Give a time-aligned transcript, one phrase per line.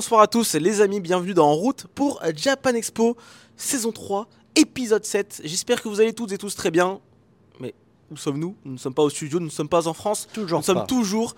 [0.00, 3.18] Bonsoir à tous les amis, bienvenue dans En route pour Japan Expo,
[3.58, 5.42] saison 3, épisode 7.
[5.44, 7.00] J'espère que vous allez toutes et tous très bien.
[7.60, 7.74] Mais
[8.10, 8.56] où sommes-nous?
[8.64, 10.26] Nous ne sommes pas au studio, nous ne sommes pas en France.
[10.32, 11.34] Toujours nous sommes toujours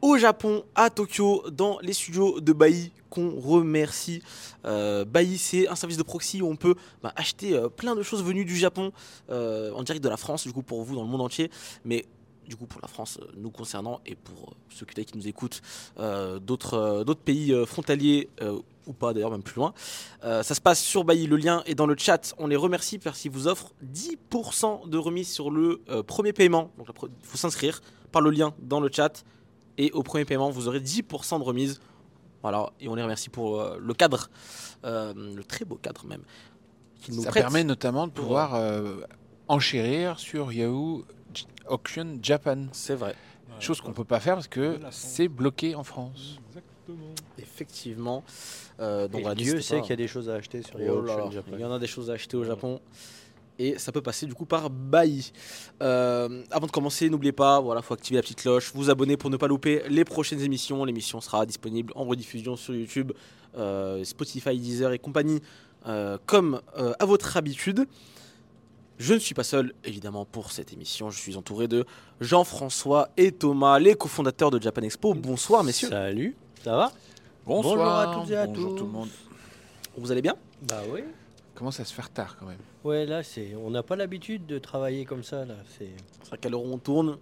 [0.00, 4.22] au Japon, à Tokyo, dans les studios de Bailly qu'on remercie.
[4.64, 8.02] Euh, Bailly, c'est un service de proxy où on peut bah, acheter euh, plein de
[8.04, 8.92] choses venues du Japon
[9.30, 11.50] euh, en direct de la France, du coup pour vous dans le monde entier.
[11.84, 12.04] Mais
[12.46, 15.62] du coup pour la France euh, nous concernant et pour euh, ceux qui nous écoutent
[15.98, 18.28] euh, d'autres pays frontaliers
[18.86, 19.72] ou pas d'ailleurs même plus loin.
[20.24, 22.34] Euh, ça se passe sur Bailly, le lien est dans le chat.
[22.38, 26.70] On les remercie parce qu'ils vous offrent 10% de remise sur le euh, premier paiement.
[26.78, 27.80] Donc il faut s'inscrire
[28.12, 29.24] par le lien dans le chat
[29.78, 31.80] et au premier paiement vous aurez 10% de remise.
[32.42, 34.28] Voilà, et on les remercie pour euh, le cadre,
[34.84, 36.22] le très beau cadre même.
[37.08, 38.60] nous Ça permet notamment de pouvoir
[39.48, 41.04] enchérir sur Yahoo
[41.68, 42.66] Auction Japan.
[42.72, 43.14] C'est vrai,
[43.60, 46.38] Chose qu'on peut pas faire parce que c'est bloqué en France.
[47.38, 48.24] effectivement.
[48.80, 50.98] Euh, donc voilà, Dieu sait qu'il y a des choses à acheter sur les Oh
[50.98, 51.52] auctions là là, Japan.
[51.54, 52.80] Il y en a des choses à acheter au Japon.
[53.58, 55.32] Et ça peut passer du coup par Bailly.
[55.80, 59.30] Euh, avant de commencer, n'oubliez pas, voilà, faut activer la petite cloche, vous abonner pour
[59.30, 60.84] ne pas louper les prochaines émissions.
[60.84, 63.12] L'émission sera disponible en rediffusion sur YouTube,
[63.56, 65.40] euh, Spotify, Deezer et compagnie,
[65.86, 67.86] euh, comme euh, à votre habitude.
[69.04, 71.10] Je ne suis pas seul, évidemment, pour cette émission.
[71.10, 71.84] Je suis entouré de
[72.22, 75.12] Jean-François et Thomas, les cofondateurs de Japan Expo.
[75.12, 75.90] Bonsoir, messieurs.
[75.90, 76.92] Salut, ça va?
[77.44, 77.76] Bonsoir.
[77.76, 78.78] Bonjour à toutes et à bonjour tous.
[78.78, 79.10] tout le monde.
[79.98, 80.36] Vous allez bien?
[80.62, 81.00] Bah oui.
[81.54, 82.56] Commence à se faire tard quand même?
[82.82, 85.56] Ouais, là, c'est, on n'a pas l'habitude de travailler comme ça, là.
[85.76, 85.90] C'est...
[86.32, 87.18] à quelle heure on tourne.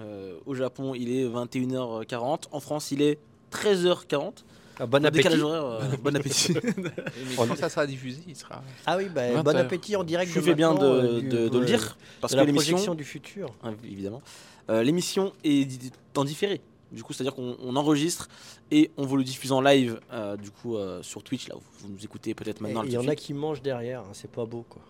[0.00, 2.46] Euh, au Japon, il est 21h40.
[2.50, 3.20] En France, il est
[3.52, 4.42] 13h40.
[4.80, 5.40] Ah, bon appétit.
[5.40, 6.54] horaire, euh, bon appétit.
[6.76, 6.90] Mais
[7.36, 8.62] quand ça sera diffusé, il sera.
[8.86, 10.32] Ah oui, bah, 20 bon appétit en direct.
[10.34, 11.96] Je fais bien de, euh, du- de- de le dire.
[12.20, 13.54] Parce de que la l'émission, projection du futur.
[13.62, 14.22] Ah, évidemment,
[14.70, 15.68] Euh, l'émission est
[16.16, 16.60] en différé.
[16.92, 18.28] Du coup, c'est-à-dire qu'on on enregistre
[18.70, 21.48] et on vous le diffuse en live, euh, du coup, euh, sur Twitch.
[21.48, 22.82] Là, où vous nous écoutez peut-être Et maintenant.
[22.84, 24.80] Il y en a qui mangent derrière, hein, c'est pas beau, quoi.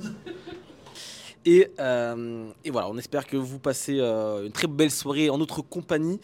[1.46, 5.38] Et, euh, et voilà, on espère que vous passez euh, une très belle soirée en
[5.38, 6.20] notre compagnie.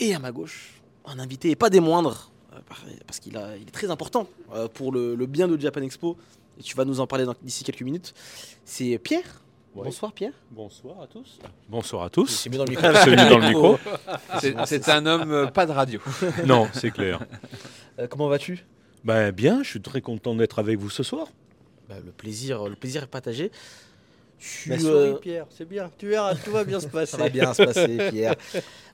[0.00, 3.68] Et à ma gauche, un invité, et pas des moindres, euh, par- parce qu'il il
[3.68, 6.16] est très important euh, pour le, le bien de Japan Expo.
[6.58, 8.14] Et tu vas nous en parler d'ici quelques minutes.
[8.64, 9.42] C'est Pierre.
[9.74, 9.84] Ouais.
[9.84, 10.32] Bonsoir Pierre.
[10.50, 11.38] Bonsoir à tous.
[11.68, 12.28] Bonsoir à tous.
[12.28, 12.74] C'est mieux dans le
[13.04, 13.78] C'est mieux dans le micro.
[14.40, 16.00] C'est c'est un homme euh, pas de radio.
[16.46, 17.20] Non, c'est clair.
[17.98, 18.64] Euh, comment vas-tu?
[19.04, 21.26] Ben bien, je suis très content d'être avec vous ce soir.
[21.90, 23.52] Bah, Le plaisir, le plaisir est partagé.
[24.38, 24.78] Tu, Bah, euh,
[25.12, 25.90] souris, Pierre, c'est bien.
[25.98, 27.12] Tu verras, tout va bien se passer.
[27.12, 28.34] ça va bien se passer, Pierre.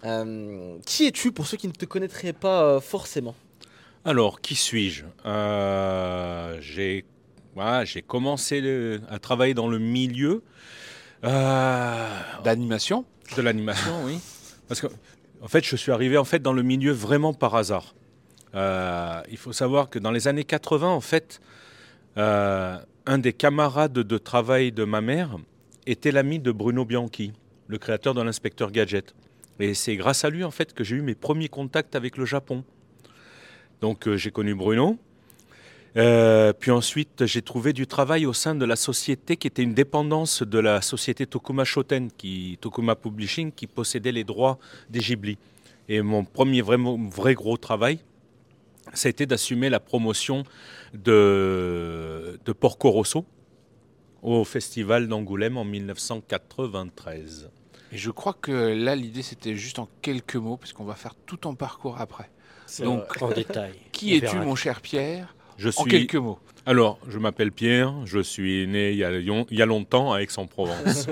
[0.05, 3.35] Euh, qui es-tu pour ceux qui ne te connaîtraient pas euh, forcément
[4.05, 5.05] Alors, qui suis-je?
[5.27, 7.05] Euh, J'ai
[7.55, 10.43] voilà, j'ai commencé le- à travailler dans le milieu
[11.25, 12.09] euh,
[12.45, 13.05] D'animation?
[13.37, 14.19] de l'animation, oui.
[14.69, 14.87] Parce que,
[15.43, 17.95] en fait, je suis arrivé en fait dans le milieu vraiment par hasard.
[18.55, 21.41] Euh, il faut savoir que dans les années 80, en fait,
[22.19, 22.77] euh,
[23.07, 25.37] un des camarades de travail de ma mère
[25.87, 27.33] était l'ami de Bruno Bianchi,
[27.67, 29.15] le créateur de l'inspecteur Gadget.
[29.59, 32.25] Et c'est grâce à lui, en fait, que j'ai eu mes premiers contacts avec le
[32.25, 32.65] Japon.
[33.81, 34.99] Donc, euh, j'ai connu Bruno.
[35.97, 39.75] Euh, puis ensuite, j'ai trouvé du travail au sein de la société qui était une
[39.75, 44.59] dépendance de la société Tokuma Shoten, qui, Tokuma Publishing, qui possédait les droits
[44.89, 45.37] des Ghibli.
[45.89, 47.99] Et mon premier vrai gros travail,
[48.95, 50.45] ça a été d'assumer la promotion
[50.95, 53.25] de, de Porco Rosso
[54.23, 57.51] au festival d'Angoulême en 1993.
[57.93, 61.15] Et je crois que là, l'idée, c'était juste en quelques mots, parce qu'on va faire
[61.27, 62.31] tout ton parcours après.
[62.83, 63.75] Donc, en détail.
[63.93, 66.39] qui es-tu, mon cher Pierre Je En suis, quelques mots.
[66.65, 70.21] alors, je m'appelle Pierre, je suis né il y a, il y a longtemps à
[70.23, 71.07] Aix-en-Provence.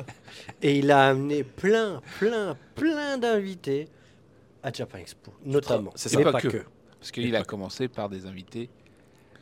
[0.62, 3.88] Et il a amené plein, plein, plein d'invités
[4.62, 5.92] à Japan Expo, notamment.
[5.94, 6.48] C'est pas Pas que.
[6.48, 6.64] que.
[7.06, 8.68] Parce qu'il a commencé par des invités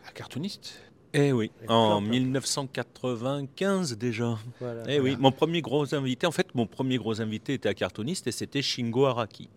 [0.06, 0.82] à cartoonistes.
[1.14, 2.10] eh oui, en plein.
[2.10, 4.38] 1995 déjà.
[4.60, 4.82] Voilà.
[4.86, 8.26] Eh oui, mon premier gros invité, en fait, mon premier gros invité était un cartooniste
[8.26, 9.48] et c'était Shingo Araki.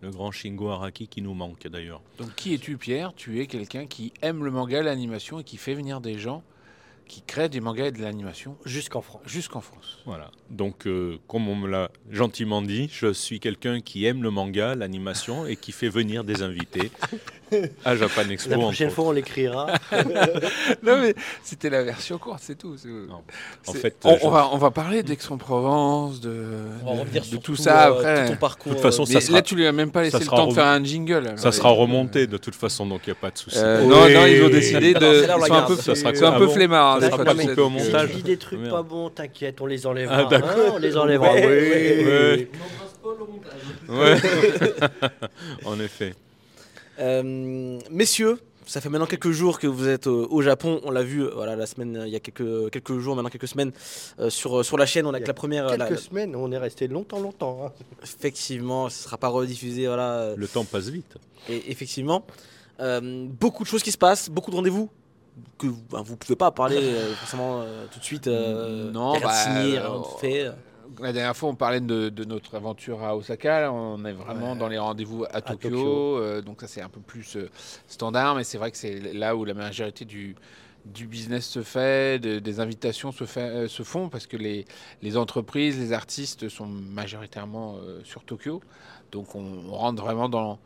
[0.00, 2.02] Le grand Shingo Araki qui nous manque d'ailleurs.
[2.18, 3.14] Donc, qui es-tu, Pierre?
[3.14, 6.44] Tu es quelqu'un qui aime le manga, l'animation et qui fait venir des gens
[7.06, 9.22] qui créent des mangas et de l'animation Jusqu'en France.
[9.26, 9.98] jusqu'en France.
[10.06, 10.30] Voilà.
[10.50, 14.74] Donc, euh, comme on me l'a gentiment dit, je suis quelqu'un qui aime le manga,
[14.74, 16.90] l'animation et qui fait venir des invités
[17.84, 18.50] à Japan Expo.
[18.50, 19.66] La prochaine fois, on l'écrira.
[20.82, 22.76] non, mais c'était la version courte, c'est tout.
[23.66, 26.34] En fait, on, euh, je- on va, on va parler d'Aix-en-Provence, de,
[26.86, 28.24] On va de- de tout tout, ça euh, après.
[28.26, 28.72] tout ton parcours.
[28.72, 30.54] De toute façon, ça sera- là, tu lui as même pas laissé le temps de
[30.54, 31.26] faire un jingle.
[31.26, 31.38] alors.
[31.38, 33.58] ça sera remonté de toute façon, donc il n'y a pas de souci.
[33.58, 33.88] Euh, Oui.
[33.88, 35.04] Non, non, ils ont décidé de.
[35.06, 36.94] on Ils sont un peu, Ça sera un peu Ah flemmards.
[37.00, 38.10] Ça des sera pas coupé au Si montage.
[38.10, 40.18] tu dis des trucs pas bons, t'inquiète, on les enlèvera.
[40.18, 40.50] Ah, d'accord.
[40.50, 41.32] hein, on les enlèvera.
[41.34, 41.46] Oui, ouais,
[41.98, 42.48] oui, ouais.
[43.88, 43.96] oui.
[43.98, 44.16] Ouais.
[45.64, 46.14] en effet.
[47.02, 50.80] Euh, messieurs, ça fait maintenant quelques jours que vous êtes euh, au Japon.
[50.84, 53.48] On l'a vu, euh, voilà, la semaine, il y a quelques, quelques jours, maintenant quelques
[53.48, 53.72] semaines,
[54.20, 55.04] euh, sur, sur la chaîne.
[55.06, 55.66] On a que la première.
[55.76, 57.58] la- Quelques semaines, on est resté longtemps, longtemps.
[57.66, 57.72] hein.
[58.02, 60.34] effectivement, ce sera pas rediffusé, voilà.
[60.36, 61.16] Le temps passe vite.
[61.48, 62.24] Et effectivement,
[62.80, 64.88] euh, beaucoup de choses qui se passent, beaucoup de rendez-vous
[65.58, 68.28] que vous, ben, vous pouvez pas parler euh, forcément euh, tout de suite.
[68.28, 70.50] euh, Non, bah, euh, de fait.
[71.00, 73.60] La dernière fois, on parlait de, de notre aventure à Osaka.
[73.62, 74.58] Là, on est vraiment Ouais.
[74.58, 75.70] dans les rendez-vous à Tokyo.
[75.70, 76.18] Tokyo.
[76.18, 77.48] euh, donc, ça, c'est un peu plus euh,
[77.86, 78.34] standard.
[78.34, 80.34] Mais c'est vrai que c'est là où la majorité du,
[80.84, 84.64] du business se fait, de- des invitations se, fait- euh, se font parce que les,
[85.02, 88.60] les entreprises, les artistes sont majoritairement sur Tokyo.
[89.12, 90.58] Donc, on, on rentre vraiment dans,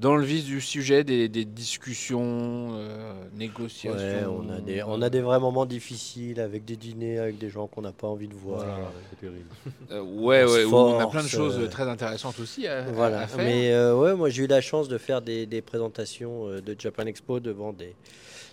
[0.00, 3.96] dans le vif du sujet des, des discussions, euh, négociations.
[3.98, 7.50] Ouais, on a des, on a des vrais moments difficiles avec des dîners avec des
[7.50, 8.64] gens qu'on n'a pas envie de voir.
[9.10, 9.48] c'est terrible.
[9.90, 13.20] Euh, ouais, ouais, on a plein de choses euh, très intéressantes aussi à, Voilà.
[13.20, 13.44] à faire.
[13.44, 17.06] Mais euh, ouais, moi j'ai eu la chance de faire des, des présentations de Japan
[17.06, 17.94] Expo devant des,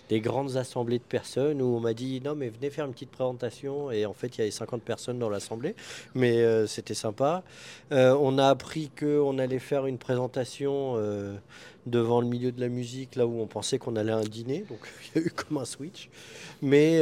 [0.08, 3.10] des grandes assemblées de personnes où on m'a dit non mais venez faire une petite
[3.10, 5.74] présentation et en fait il y avait 50 personnes dans l'assemblée
[6.14, 7.42] mais euh, c'était sympa.
[7.92, 11.36] Euh, on a appris qu'on allait faire une présentation euh,
[11.86, 14.64] devant le milieu de la musique là où on pensait qu'on allait à un dîner
[14.68, 14.78] donc
[15.14, 16.08] il y a eu comme un switch.
[16.62, 17.00] Mais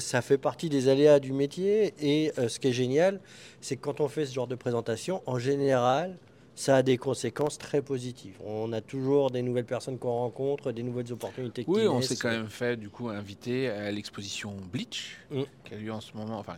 [0.00, 3.20] ça fait partie des aléas du métier et ce qui est génial
[3.60, 6.16] c'est que quand on fait ce genre de présentation en général
[6.58, 8.36] ça a des conséquences très positives.
[8.44, 12.30] On a toujours des nouvelles personnes qu'on rencontre, des nouvelles opportunités Oui, on s'est quand
[12.30, 15.42] même fait du coup inviter à l'exposition Bleach, Mm.
[15.64, 16.38] qui a lieu en ce moment.
[16.38, 16.56] Enfin,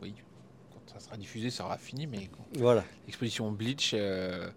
[0.00, 0.14] oui,
[0.72, 2.82] quand ça sera diffusé, ça aura fini, mais Voilà.
[3.06, 4.48] l'exposition Bleach euh,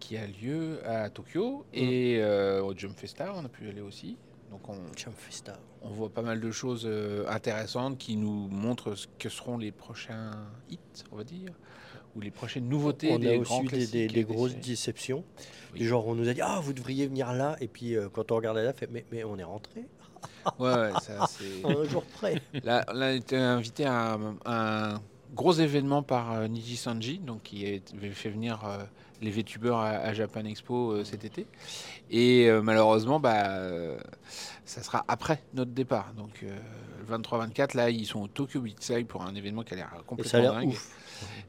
[0.00, 1.76] qui a lieu à Tokyo Mm.
[1.78, 4.16] et euh, au Jump Festa, on a pu y aller aussi.
[4.50, 5.58] Donc on, Jump Festa.
[5.82, 9.72] on voit pas mal de choses euh, intéressantes qui nous montrent ce que seront les
[9.72, 10.30] prochains
[10.70, 10.78] hits,
[11.12, 11.50] on va dire,
[12.16, 15.24] ou les prochaines nouveautés On des a grands aussi des, des- grosses déceptions.
[15.72, 15.80] Oui.
[15.80, 17.56] Du genre, on nous a dit Ah, vous devriez venir là.
[17.60, 19.82] Et puis, euh, quand on regardait là, on fait Mais, mais on est rentré
[20.58, 21.66] Ouais, ouais, ça c'est.
[21.66, 22.40] un jour près.
[22.62, 25.00] Là, on a été invité à un, un
[25.34, 28.78] gros événement par euh, Niji Sanji, donc qui avait fait venir euh,
[29.20, 31.46] les VTubers à, à Japan Expo cet été.
[32.10, 33.48] Et malheureusement, bah,
[34.64, 36.12] ça sera après notre départ.
[36.16, 39.90] Donc le 23-24, là, ils sont au Tokyo Side pour un événement qui a l'air
[40.06, 40.68] complètement dingue.
[40.68, 40.90] ouf.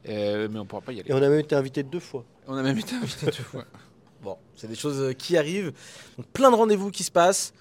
[0.08, 1.10] Euh, mais on pourra pas y aller.
[1.10, 2.24] Et on a même été invité deux fois.
[2.46, 3.64] On a même été invité deux fois.
[4.22, 5.72] Bon, c'est des choses euh, qui arrivent.
[6.16, 7.52] Donc, plein de rendez-vous qui se passent.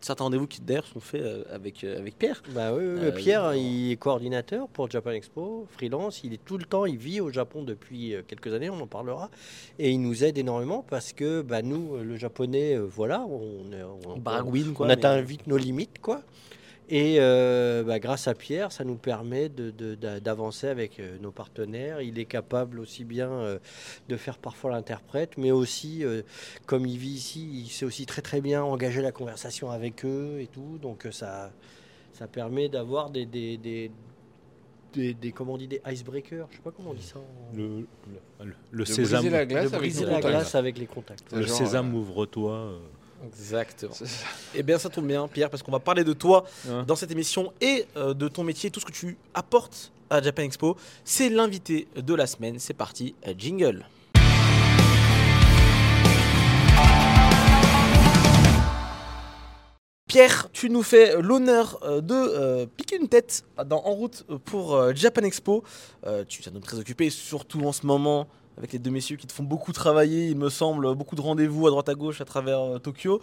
[0.00, 2.42] Certains rendez-vous qui d'ailleurs sont faits euh, avec, avec Pierre.
[2.54, 3.06] Bah oui, oui, oui.
[3.06, 6.22] Euh, Pierre, il est coordinateur pour Japan Expo, freelance.
[6.24, 9.30] Il est tout le temps, il vit au Japon depuis quelques années, on en parlera.
[9.78, 14.20] Et il nous aide énormément parce que bah, nous, le japonais, voilà, on, on, On
[14.20, 16.22] on mais- atteint vite nos limites, quoi.
[16.94, 21.16] Et euh, bah, grâce à Pierre, ça nous permet de- de- d'a- d'avancer avec euh,
[21.22, 22.02] nos partenaires.
[22.02, 23.58] Il est capable aussi bien euh,
[24.10, 26.20] de faire parfois l'interprète, mais aussi, euh,
[26.66, 30.36] comme il vit ici, il sait aussi très très bien engager la conversation avec eux
[30.40, 30.78] et tout.
[30.82, 31.50] Donc ça,
[32.12, 33.90] ça permet d'avoir des, des, des,
[34.92, 36.46] des, des- comment on dit, des icebreakers.
[36.50, 37.20] Je sais pas comment on dit ça.
[37.20, 37.86] en- Le,
[38.42, 40.34] le, le- sésame, briser la de glace avec briser nos la contacts.
[40.34, 41.32] glace avec les contacts.
[41.32, 42.72] le Genre, sésame euh, ouvre-toi.
[43.26, 43.94] Exactement.
[44.54, 46.44] Eh bien, ça tombe bien, Pierre, parce qu'on va parler de toi
[46.86, 50.42] dans cette émission et euh, de ton métier, tout ce que tu apportes à Japan
[50.42, 50.76] Expo.
[51.04, 52.58] C'est l'invité de la semaine.
[52.58, 53.86] C'est parti, jingle.
[60.12, 64.74] Pierre, tu nous fais l'honneur euh, de euh, piquer une tête dans, en route pour
[64.74, 65.64] euh, Japan Expo.
[66.28, 68.28] Tu es un homme très occupé, surtout en ce moment
[68.58, 71.66] avec les deux messieurs qui te font beaucoup travailler, il me semble, beaucoup de rendez-vous
[71.66, 73.20] à droite à gauche à travers euh, Tokyo.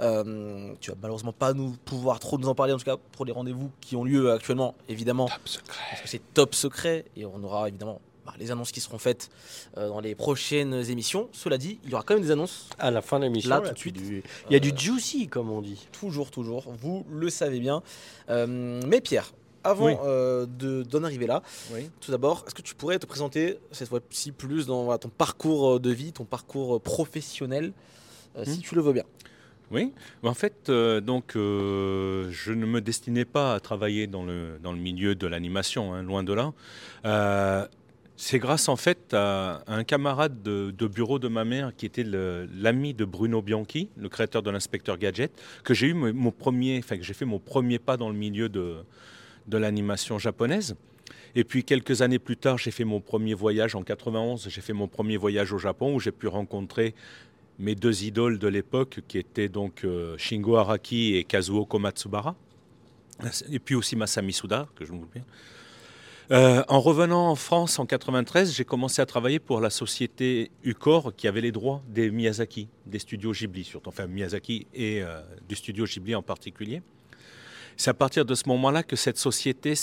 [0.00, 3.24] Euh, tu vas malheureusement pas nous pouvoir trop nous en parler, en tout cas pour
[3.24, 5.82] les rendez-vous qui ont lieu actuellement, évidemment, Top secret.
[5.90, 9.30] parce que c'est top secret et on aura évidemment bah, les annonces qui seront faites
[9.78, 11.28] euh, dans les prochaines émissions.
[11.32, 13.60] Cela dit, il y aura quand même des annonces, À la fin de l'émission, Là,
[13.60, 13.94] là, tout de suite.
[13.96, 15.86] du- il y a Euh, du juicy, comme on dit.
[15.92, 17.82] toujours, toujours, vous le savez bien.
[18.28, 19.32] Euh, mais Pierre,
[19.66, 19.92] avant Oui.
[20.04, 21.42] euh, de- d'en arriver là,
[21.72, 21.90] Oui.
[22.00, 25.74] tout d'abord, est-ce que tu pourrais te présenter cette fois-ci plus dans voilà, ton parcours
[25.76, 27.72] euh, de vie, ton parcours euh, professionnel,
[28.36, 28.62] euh, si Hmm.
[28.62, 29.04] tu le veux bien?
[29.72, 29.92] Oui,
[30.22, 34.70] en fait, euh, donc, euh, je ne me destinais pas à travailler dans le, dans
[34.70, 36.52] le milieu de l'animation, hein, loin de là.
[37.04, 37.66] Euh,
[38.18, 41.84] c'est grâce en fait à, à un camarade de, de bureau de ma mère qui
[41.84, 45.32] était l'ami de Bruno Bianchi, le créateur de l'inspecteur Gadget,
[45.64, 48.14] que j'ai eu mon, mon premier, enfin que j'ai fait mon premier pas dans le
[48.14, 48.76] milieu de,
[49.46, 50.76] de l'animation japonaise.
[51.34, 54.48] Et puis quelques années plus tard, j'ai fait mon premier voyage en 91.
[54.48, 56.94] J'ai fait mon premier voyage au Japon où j'ai pu rencontrer
[57.58, 62.34] mes deux idoles de l'époque, qui étaient donc euh, Shingo Araki et Kazuo Komatsubara,
[63.50, 65.24] et puis aussi Masami Suda, que je me souviens.
[66.32, 71.14] Euh, en revenant en France en 93, j'ai commencé à travailler pour la société Ucor
[71.14, 75.54] qui avait les droits des Miyazaki, des studios Ghibli, surtout, enfin Miyazaki et euh, du
[75.54, 76.82] studio Ghibli en particulier.
[77.76, 79.74] C'est à partir de ce moment-là que cette société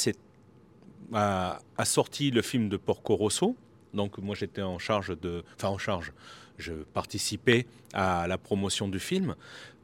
[1.13, 3.55] a, sorti le film de Porco Rosso.
[3.93, 6.11] Donc moi j'étais en charge de, enfin en charge,
[6.57, 9.35] je participais à la promotion du film,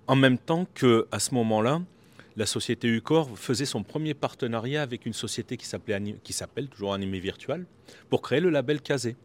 [0.07, 1.81] en même temps que à ce moment-là,
[2.35, 6.93] la société Ucor faisait son premier partenariat avec une société qui s'appelait qui s'appelle toujours
[6.93, 7.65] Animé Virtual
[8.09, 9.15] pour créer le label Kazé,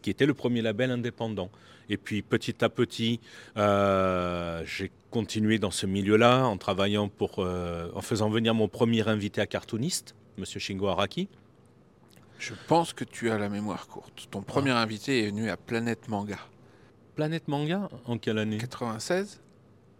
[0.00, 1.50] qui était le premier label indépendant.
[1.90, 3.20] Et puis petit à petit,
[3.56, 9.06] euh, j'ai continué dans ce milieu-là en travaillant pour, euh, en faisant venir mon premier
[9.08, 11.28] invité à cartooniste, Monsieur Shingo Araki.
[12.38, 14.28] Je pense que tu as la mémoire courte.
[14.30, 16.38] Ton premier invité est venu à Planète Manga.
[17.16, 18.58] Planète Manga en quelle année?
[18.58, 19.40] 96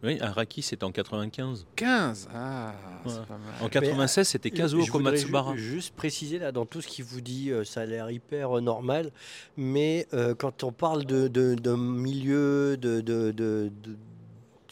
[0.05, 1.67] Oui, Araki c'était en 95.
[1.75, 2.73] 15 Ah,
[3.05, 3.19] c'est Ouais.
[3.27, 3.55] pas mal.
[3.61, 5.57] En 96 c'était Kazuo Je voudrais Komatsubara.
[5.57, 8.59] ju- juste préciser là, dans tout ce qu'il vous dit, euh, ça a l'air hyper
[8.59, 9.11] euh, normal,
[9.57, 13.97] mais euh, quand on parle de, de, de milieu, de, de, de- de-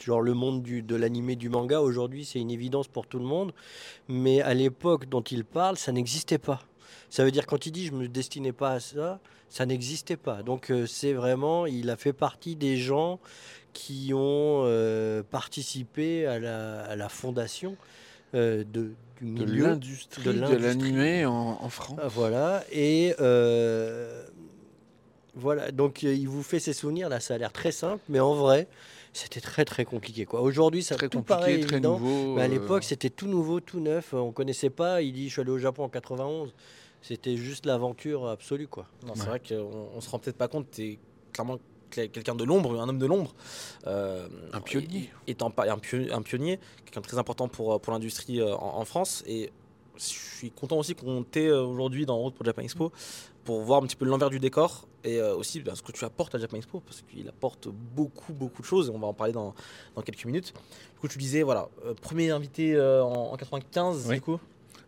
[0.03, 3.25] genre le monde du, de l'animé, du manga, aujourd'hui c'est une évidence pour tout le
[3.25, 3.53] monde,
[4.09, 6.61] mais à l'époque dont il parle, ça n'existait pas.
[7.11, 10.43] Ça veut dire quand il dit je me destinais pas à ça, ça n'existait pas.
[10.43, 13.21] Donc euh, c'est vraiment, il a fait partie des gens
[13.73, 17.77] qui ont euh, participé à la, à la fondation
[18.35, 21.99] euh, de, du De l'industrie de l'animé en, en France.
[22.03, 23.15] Ah, Voilà, et
[25.39, 28.35] voilà, donc il vous fait ses souvenirs, là ça a l'air très simple, mais en
[28.35, 28.69] vrai,
[29.17, 30.25] c'était très très compliqué.
[30.27, 30.41] quoi.
[30.43, 32.35] Aujourd'hui, ça très tout compliqué, paraît très évident, nouveau.
[32.35, 35.33] mais à euh, l'époque, c'était tout nouveau, tout neuf, on connaissait pas, il dit je
[35.33, 36.53] suis allé au Japon en 91,
[37.03, 38.69] c'était juste l'aventure absolue.
[38.69, 38.87] quoi.
[39.07, 39.29] Non, c'est Ouais.
[39.29, 40.99] vrai qu'on on se rend peut-être pas compte, tu es
[41.33, 41.59] clairement
[41.91, 43.35] cl- quelqu'un de l'ombre, un homme de l'ombre.
[43.87, 45.11] euh, Un pionnier.
[45.27, 48.79] Étant pas un, pio- un pionnier, quelqu'un de très important pour, pour l'industrie euh, en,
[48.81, 49.23] en France.
[49.27, 49.51] Et
[49.97, 52.93] je suis content aussi qu'on t'ait euh, aujourd'hui dans Route pour Japan Expo
[53.45, 56.05] pour voir un petit peu l'envers du décor et euh, aussi ben, ce que tu
[56.05, 59.15] apportes à Japan Expo parce qu'il apporte beaucoup beaucoup de choses et on va en
[59.15, 59.55] parler dans,
[59.95, 60.53] dans quelques minutes.
[60.95, 64.17] Du coup, tu disais, voilà, euh, premier invité euh, en, en 95 Oui.
[64.17, 64.41] du coup.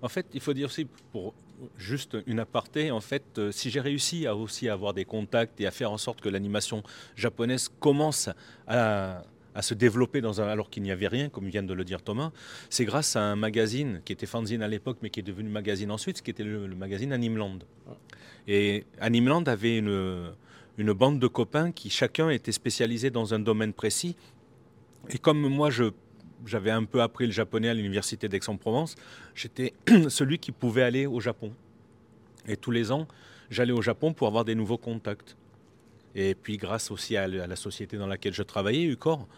[0.03, 1.35] En fait, il faut dire aussi, pour
[1.77, 5.67] juste une aparté, en fait, euh, si j'ai réussi à aussi avoir des contacts et
[5.67, 6.83] à faire en sorte que l'animation
[7.17, 8.29] japonaise commence
[8.69, 9.23] à,
[9.55, 12.01] à se développer dans un, alors qu'il n'y avait rien, comme vient de le dire
[12.03, 12.31] Thomas,
[12.71, 15.91] c'est grâce à un magazine qui était fanzine à l'époque, mais qui est devenu magazine
[15.91, 17.59] ensuite, ce qui était le, le magazine Animeland.
[18.49, 20.33] Et Animeland avait une,
[20.79, 24.17] bande de copains qui chacun était spécialisé dans un domaine précis.
[25.11, 25.69] Et comme moi,
[26.47, 28.97] j'avais un peu appris le japonais à l'université d'Aix-en-Provence,
[29.35, 29.75] j'étais
[30.09, 31.53] celui qui pouvait aller au Japon.
[32.49, 33.07] Et tous les ans,
[33.51, 35.37] j'allais au Japon pour avoir des nouveaux contacts.
[36.15, 39.29] Et puis grâce aussi à, la à société dans laquelle je travaillais, Ucor,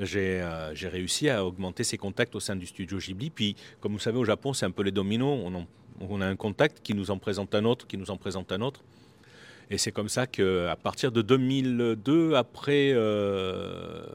[0.00, 3.30] j'ai euh, j'ai réussi à augmenter ces contacts au sein du studio Ghibli.
[3.30, 5.66] Puis, comme vous savez, au Japon, c'est un peu les dominos.
[6.00, 8.60] On a un contact qui nous en présente un autre, qui nous en présente un
[8.60, 8.82] autre.
[9.70, 14.06] Et c'est comme ça qu'à partir de 2002, après, euh,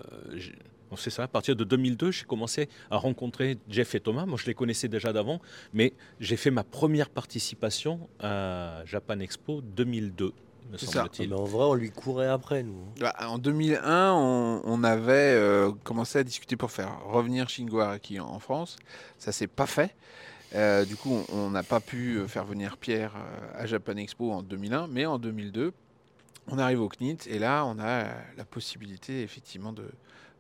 [0.92, 4.26] Bon, c'est ça, à partir de 2002, j'ai commencé à rencontrer Jeff et Thomas.
[4.26, 5.40] Moi, je les connaissais déjà d'avant,
[5.74, 10.34] mais j'ai fait ma première participation à Japan Expo 2002,
[10.70, 10.92] me C'est ça.
[11.00, 11.30] semble-t-il.
[11.30, 12.76] Mais en vrai, on lui courait après, nous.
[13.00, 18.20] Bah, en 2001, on, on avait euh, commencé à discuter pour faire revenir Shingo Araki
[18.20, 18.76] en, en France.
[19.18, 19.96] Ça s'est pas fait.
[20.54, 24.32] Euh, du coup, on- n'a pas pu euh, faire venir Pierre euh, à Japan Expo
[24.32, 25.72] en 2001, mais en 2002,
[26.48, 28.04] on arrive au CNIT et là, on a
[28.38, 29.86] la possibilité effectivement de,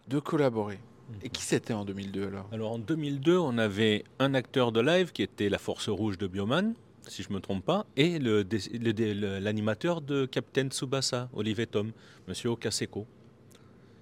[0.07, 0.79] de collaborer.
[1.23, 2.47] Et qui c'était en 2002 alors?
[2.53, 6.27] Alors en 2002, on avait un acteur de live qui était la Force Rouge de
[6.27, 6.73] Bioman,
[7.07, 10.67] si je ne me trompe pas, et le dé- le dé- le- l'animateur de Captain
[10.69, 11.91] Tsubasa, Olivier Tom,
[12.27, 13.05] Monsieur Okaseko.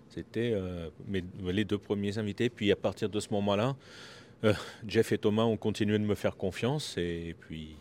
[0.09, 0.89] C'était euh,
[1.43, 2.49] les deux premiers invités.
[2.49, 3.75] Puis à partir de ce moment-là,
[4.43, 4.53] euh,
[4.87, 7.75] Jeff et Thomas ont continué de me faire confiance et puis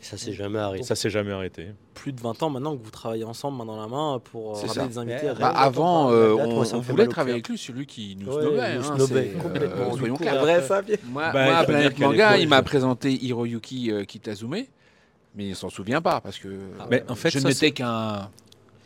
[0.00, 0.84] Ça s'est jamais arrêté.
[0.84, 1.68] ça s'est jamais arrêté.
[1.94, 4.54] Plus de 20 ans maintenant que vous travaillez ensemble main dans la main pour euh,
[4.60, 4.86] ramener ça.
[4.88, 5.18] des invités.
[5.22, 5.48] Mais, à bah.
[5.50, 8.70] Avant, euh, on, on voulait travailler avec lui, celui qui nous Ouais, snobait.
[8.72, 9.92] il nous hein, snobait c'est, complètement.
[9.94, 10.40] euh, soyons clairs.
[10.40, 10.62] Vrai
[11.04, 14.64] Moi, Bah, moi, à Planète Manga, il m'a présenté Hiroyuki euh, Kitazume,
[15.34, 16.48] mais il s'en souvient pas parce que
[16.80, 18.28] Ah, Mais en fait, je n'étais qu'un.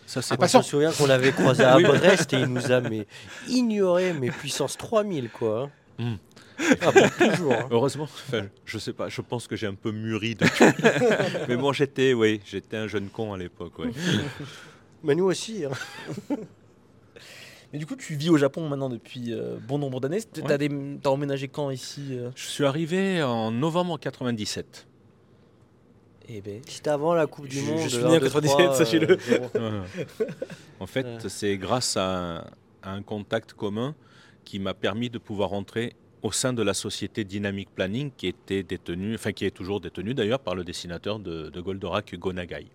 [0.07, 0.71] Ça, c'est pas Je me sûr.
[0.71, 1.77] souviens qu'on l'avait croisé à.
[1.81, 3.07] Brest et il nous a mais,
[3.49, 5.69] ignoré, mais puissance 3000, quoi.
[5.99, 6.15] Hmm.
[6.83, 7.53] Ah, toujours.
[7.53, 7.69] hein.
[7.71, 10.65] Heureusement, enfin, je sais pas, je pense que j'ai un peu mûri depuis.
[11.49, 13.91] Mais moi j'étais, oui, j'étais un jeune con à l'époque, ouais.
[15.05, 15.65] Mais nous aussi.
[15.65, 16.37] hein.
[17.73, 20.21] Mais du coup, tu vis au Japon maintenant depuis euh, bon nombre d'années.
[20.49, 20.59] Ouais.
[20.59, 22.31] des- t'as emménagé quand ici euh?
[22.37, 24.87] Je suis arrivé en novembre 97.
[26.29, 26.61] Eh ben.
[26.69, 27.79] C'était avant la Coupe du Je- Monde.
[27.81, 29.11] je suis né en deux, 97, trois, sachez-le.
[29.13, 29.51] euh, zéro.
[30.81, 31.19] en fait, Ouais.
[31.29, 32.47] c'est grâce à,
[32.83, 33.95] à un contact commun
[34.45, 35.95] qui m'a permis de pouvoir rentrer
[36.27, 40.13] au sein de la société Dynamic Planning qui était détenue, enfin qui est toujours détenue
[40.13, 42.67] d'ailleurs par le dessinateur de, de Goldorak, Hugo Nagai.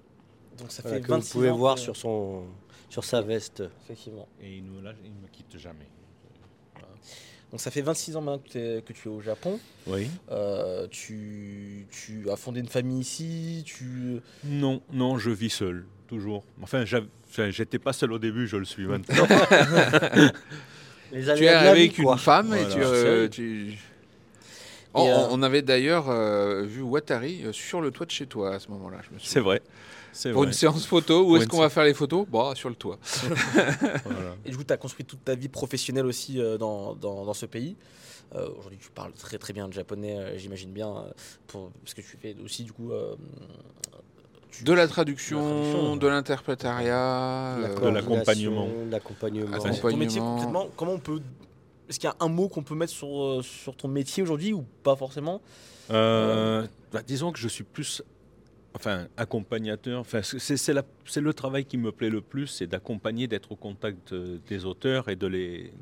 [0.57, 2.43] Donc ça Voilà, fait que vous 26 pouvez ans voir que- sur, son,
[2.89, 3.63] sur sa veste.
[3.83, 4.27] Effectivement.
[4.41, 5.87] Et il ne me quitte jamais.
[7.51, 9.59] Donc ça fait 26 ans maintenant que, tu es au Japon.
[9.85, 10.07] Oui.
[10.31, 13.63] Euh, tu, tu as fondé une famille ici.
[13.65, 14.21] Tu...
[14.45, 16.45] Non, non, je vis seul, toujours.
[16.61, 16.85] Enfin,
[17.49, 19.27] j'étais pas seul au début, je le suis maintenant.
[21.11, 23.77] Les Tu es arrivé vie, avec une femme et tu, euh, tu-
[24.93, 28.55] On, Et, euh, on avait d'ailleurs euh, vu Watari sur le toit de chez toi
[28.55, 28.97] à ce moment-là.
[29.19, 29.61] C'est vrai.
[30.13, 30.47] C'est Pour vrai.
[30.49, 32.25] une séance photo, où est-ce qu'on va faire les photos?
[32.29, 32.99] Bah, sur le toit.
[34.05, 34.35] Voilà.
[34.45, 37.33] Et du coup, tu as construit toute ta vie professionnelle aussi euh, dans, dans, dans
[37.33, 37.77] ce pays.
[38.35, 41.11] Euh, Aujourd'hui, tu parles très très bien le japonais, euh, j'imagine bien, euh,
[41.47, 42.91] pour, parce que tu fais aussi du coup.
[44.51, 46.85] Tu- De la la traduction, de l'interprétariat.
[47.59, 48.67] La euh, de l'accompagnement.
[48.89, 49.47] L'accompagnement.
[49.53, 50.35] Attends, ton métier accompagnement.
[50.35, 51.21] concrètement, comment on peut.
[51.89, 54.53] Est-ce qu'il y a un mot qu'on peut mettre sur, euh, sur ton métier aujourd'hui
[54.53, 55.41] ou pas forcément?
[55.89, 58.01] Euh, bah, disons que je suis plus
[58.73, 59.99] enfin, accompagnateur.
[59.99, 63.27] Enfin, c'est- c'est c'est la- c'est le travail qui me plaît le plus, c'est d'accompagner,
[63.27, 65.73] d'être au contact des auteurs et de les,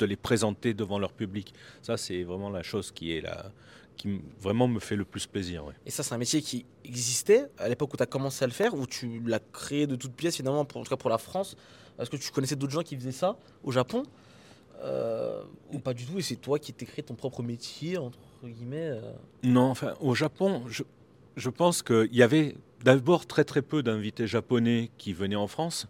[0.00, 1.54] de les présenter devant leur public.
[1.82, 3.46] Ça, c'est vraiment la chose qui est là,
[3.96, 5.64] qui vraiment me fait le plus plaisir.
[5.64, 5.74] ouais.
[5.86, 8.52] Et ça, c'est un métier qui existait à l'époque où tu as commencé à le
[8.52, 11.18] faire, ou tu l'as créé de toutes pièces finalement, pour, en tout cas pour la
[11.18, 11.56] France?
[11.98, 14.02] Est-ce que tu connaissais d'autres gens qui faisaient ça au Japon?
[14.82, 18.18] Euh, Ou pas du tout, et c'est toi qui t'es créé ton propre métier, entre
[18.44, 19.12] guillemets euh?
[19.42, 20.82] Non, enfin, au Japon, je,
[21.36, 25.86] je pense qu'il y avait d'abord très très peu d'invités japonais qui venaient en France.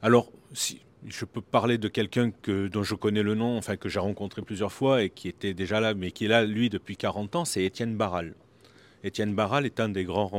[0.00, 3.88] Alors, si je peux parler de quelqu'un que, dont je connais le nom, enfin que
[3.88, 6.96] j'ai rencontré plusieurs fois et qui était déjà là, mais qui est là, lui, depuis
[6.96, 8.34] 40 ans, c'est Étienne Barral.
[9.02, 10.30] Étienne Barral est un des grands...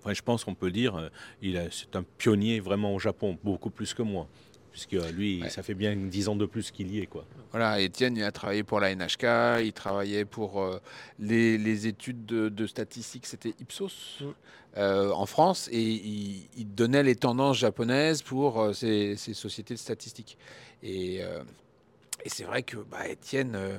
[0.00, 1.08] Enfin, je pense qu'on peut dire, euh,
[1.42, 4.28] il c'est un pionnier vraiment au Japon, beaucoup plus que moi.
[4.76, 5.48] Puisque euh, lui, Ouais.
[5.48, 7.06] ça fait bien 10 ans de plus qu'il y est.
[7.06, 7.24] Quoi.
[7.50, 10.78] Voilà, Étienne, il a travaillé pour la NHK, il travaillait pour euh,
[11.18, 14.24] les, les études de, de statistiques, c'était Ipsos Mm.
[14.76, 19.72] euh, en France, et il, il donnait les tendances japonaises pour euh, ces, ces sociétés
[19.72, 20.36] de statistiques.
[20.82, 21.42] Et, euh,
[22.22, 23.78] et c'est vrai que bah, Étienne, euh,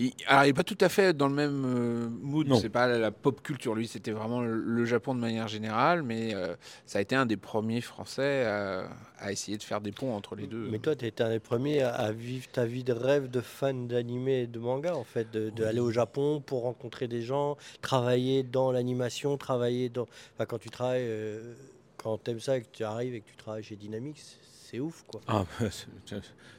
[0.00, 2.56] il, alors, il n'est pas tout à fait dans le même euh, mood, Non.
[2.60, 6.02] c'est pas la, la pop culture, lui, c'était vraiment le, le Japon de manière générale,
[6.04, 6.54] mais euh,
[6.86, 10.36] ça a été un des premiers Français à, à essayer de faire des ponts entre
[10.36, 10.68] les deux.
[10.70, 13.40] Mais toi, tu étais un des premiers à, à vivre ta vie de rêve de
[13.40, 17.56] fan d'anime et de manga, en fait, de- d'aller au Japon pour rencontrer des gens,
[17.82, 20.06] travailler dans l'animation, travailler dans.
[20.34, 21.54] Enfin, quand tu travailles, euh,
[21.96, 24.22] quand tu aimes ça et que tu arrives et que tu travailles chez Dynamics,
[24.70, 25.20] c'est ouf, quoi.
[25.26, 25.44] Ah,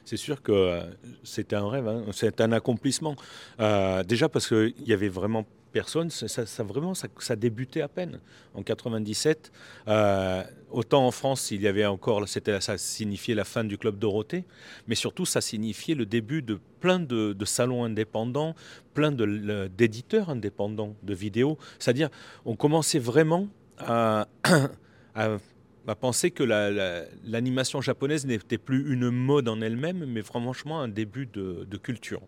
[0.04, 0.82] c'est- sûr que euh,
[1.22, 2.04] c'était un rêve, hein.
[2.12, 3.14] c'est un accomplissement.
[3.60, 8.18] Euh, déjà parce qu'il y avait vraiment personne, ça, vraiment ça, débutait à peine
[8.54, 9.52] en 97.
[9.86, 10.42] Euh,
[10.72, 14.44] autant en France, il y avait encore, ça signifiait la fin du club Dorothée,
[14.88, 18.56] mais surtout ça signifiait le début de plein de, salons indépendants,
[18.94, 21.56] plein d'éditeurs indépendants de vidéos.
[21.78, 22.08] C'est-à-dire,
[22.44, 23.46] on commençait vraiment
[23.78, 24.26] à
[25.94, 30.88] penser que la- la- l'animation japonaise n'était plus une mode en elle-même, mais franchement un
[30.88, 32.20] début de, de culture.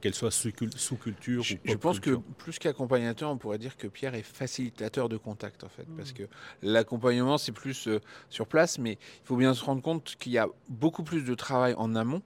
[0.00, 3.86] Qu'elle soit sous- sous-culture Je, ou je pense que plus qu'accompagnateur, on pourrait dire que
[3.86, 6.14] Pierre est facilitateur de contact en fait, parce Mmh.
[6.14, 6.22] que
[6.62, 10.38] l'accompagnement c'est plus euh, sur place, mais il faut bien se rendre compte qu'il y
[10.38, 12.20] a beaucoup plus de travail en amont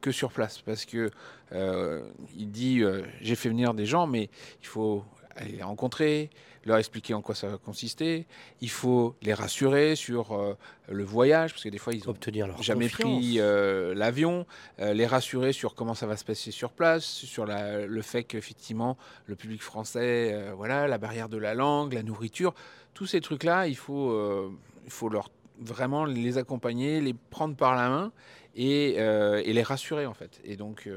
[0.00, 1.10] que sur place, parce que
[1.52, 2.02] euh,
[2.34, 4.30] il dit euh, j'ai fait venir des gens, mais
[4.62, 5.04] il faut
[5.36, 6.30] aller les rencontrer,
[6.66, 8.26] leur expliquer en quoi ça va consister,
[8.60, 10.54] il faut les rassurer sur euh,
[10.88, 13.18] le voyage, parce que des fois ils ont Obtenir leur jamais confiance.
[13.18, 14.46] pris euh, l'avion,
[14.80, 18.24] euh, les rassurer sur comment ça va se passer sur place, sur la- le fait
[18.24, 22.54] qu'effectivement le public français, voilà, la barrière de la langue, la nourriture,
[22.94, 24.50] tous ces trucs-là, il faut,
[24.84, 28.12] il faut leur vraiment les accompagner, les prendre par la main
[28.56, 30.40] et, et les rassurer en fait.
[30.44, 30.88] Et donc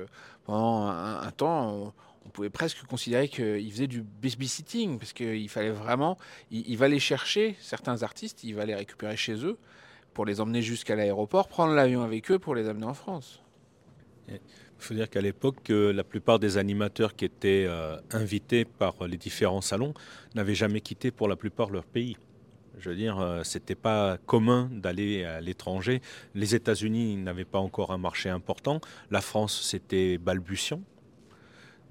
[0.46, 1.94] pendant un, un temps, on,
[2.26, 6.18] on pouvait presque considérer qu'il faisait du babysitting parce qu'il fallait vraiment,
[6.52, 9.58] il, il va chercher certains artistes, il va les récupérer chez eux
[10.14, 13.42] pour les emmener jusqu'à l'aéroport, prendre l'avion avec eux pour les amener en France.
[14.28, 14.40] Il
[14.78, 19.18] faut dire qu'à l'époque, euh, la plupart des animateurs qui étaient euh, invités par les
[19.18, 19.94] différents salons
[20.36, 22.18] n'avaient jamais quitté pour la plupart leur pays.
[22.80, 26.02] Je veux dire, euh, c'était pas commun d'aller à l'étranger.
[26.36, 28.82] Les États-Unis n'avaient pas encore un marché important.
[29.12, 30.82] La France, c'était balbutiant.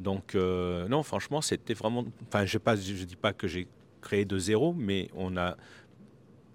[0.03, 2.05] Donc, euh, non, franchement, c'était vraiment.
[2.29, 3.67] Enfin, je ne dis pas que j'ai
[4.01, 5.57] créé de zéro, mais on a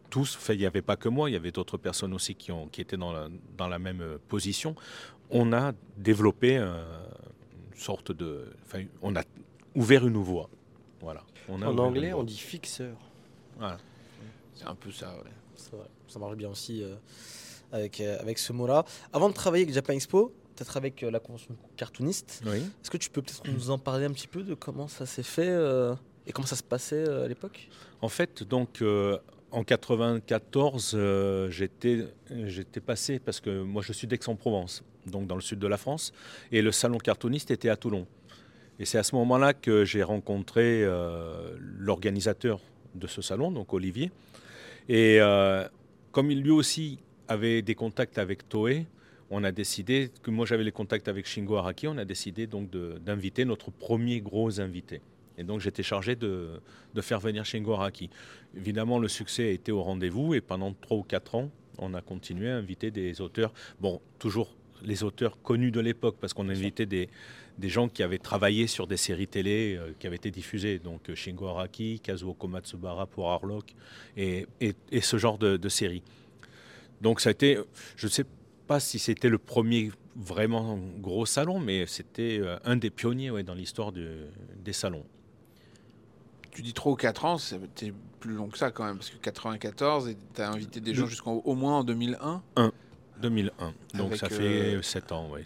[0.09, 0.35] tous.
[0.35, 2.67] Enfin, il n'y avait pas que moi, il y avait d'autres personnes aussi qui, ont,
[2.67, 4.75] qui étaient dans la, dans la même euh, position.
[5.29, 6.83] On a développé euh,
[7.71, 8.51] une sorte de.
[8.65, 9.23] Enfin, on a
[9.75, 10.49] ouvert une voie.
[11.01, 11.23] Voilà.
[11.49, 12.97] On a En anglais, on dit fixeur.
[13.57, 13.77] Voilà.
[14.53, 15.31] C'est un peu ça, ouais.
[16.07, 16.95] Ça marche bien aussi euh,
[17.71, 18.85] avec, euh, avec ce mot-là.
[19.13, 22.41] Avant de travailler avec Japan Expo, peut-être avec euh, la convention cartooniste.
[22.45, 22.57] Oui.
[22.57, 25.23] Est-ce que tu peux peut-être nous en parler un petit peu de comment ça s'est
[25.23, 25.93] fait euh,
[26.25, 27.69] et comment ça se passait euh, à l'époque?
[28.01, 28.81] En fait, donc,
[29.51, 35.59] en 94, euh, j'étais passé, parce que moi je suis d'Aix-en-Provence, donc dans le sud
[35.59, 36.11] de la France,
[36.51, 38.05] et le salon cartooniste était à Toulon.
[38.79, 42.59] Et c'est à ce moment-là que j'ai rencontré euh, l'organisateur
[42.93, 44.11] de ce salon, donc Olivier.
[44.89, 45.67] Et euh,
[46.11, 48.85] comme il lui aussi avait des contacts avec Toei,
[49.29, 52.69] on a décidé, que moi j'avais les contacts avec Shingo Araki, on a décidé donc
[52.69, 55.01] d'inviter notre premier gros invité.
[55.37, 56.61] Et donc j'étais chargé de,
[56.93, 58.09] de faire venir Shingo Araki.
[58.55, 62.01] Évidemment, le succès a été au rendez-vous et pendant trois ou quatre ans, on a
[62.01, 63.53] continué à inviter des auteurs.
[63.79, 67.09] Bon, toujours les auteurs connus de l'époque, parce qu'on invitait des,
[67.57, 70.79] des gens qui avaient travaillé sur des séries télé euh, qui avaient été diffusées.
[70.79, 73.73] Donc euh, Shingo Araki, Kazuo Komatsubara pour Harlock
[74.15, 76.03] et, et- et ce genre de, de séries.
[77.01, 77.59] Donc ça a été,
[77.95, 78.25] je ne sais
[78.67, 83.43] pas si c'était le premier vraiment gros salon, mais c'était euh, un des pionniers ouais,
[83.43, 85.05] dans l'histoire des salons.
[86.51, 89.17] Tu dis 3 ou 4 ans, c'était plus long que ça quand même, parce que
[89.17, 92.41] 94, tu as invité des gens jusqu'au au moins en 2001.
[93.21, 93.73] 2001.
[93.93, 95.43] Donc Avec, ça euh, fait 7 ans, ouais,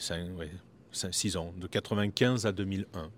[0.91, 3.09] 6 ans, de 95 à 2001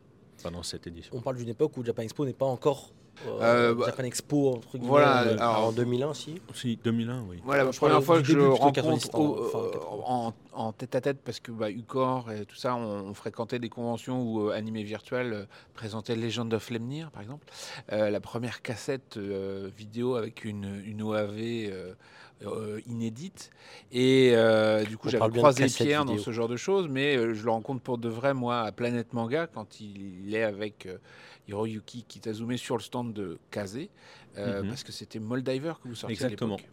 [0.42, 1.16] pendant cette édition.
[1.16, 2.92] On parle d'une époque où Japan Expo n'est pas encore
[3.28, 4.88] euh, Euh, bah, Japan Expo entre guillemets.
[4.88, 6.42] voilà, euh, alors- en 2001, si.
[6.54, 7.38] Si, 2001, oui.
[7.44, 10.04] Voilà, la première fois que je rencontre au- euh, 80.
[10.06, 13.60] en, en tête à tête, parce que bah, Ucor et tout ça, on, on fréquentait
[13.60, 17.46] des conventions où euh, Animé Virtuel euh, présentait Legend of Lemnir, par exemple.
[17.92, 21.70] Euh, la première cassette euh, vidéo avec une, une OAV
[22.88, 23.52] inédite.
[23.92, 27.44] Et euh, du coup, j'avais croisé Pierre dans ce genre de choses, mais euh, je
[27.46, 30.98] le rencontre pour de vrai, moi, à Planète Manga, quand il est avec euh,
[31.48, 33.78] Hiroyuki Kitazume sur le stand de Kaze,
[34.38, 34.70] euh, Mhm.
[34.70, 36.56] parce que c'était Moldiver que vous sortiez Exactement.
[36.56, 36.70] à l'époque.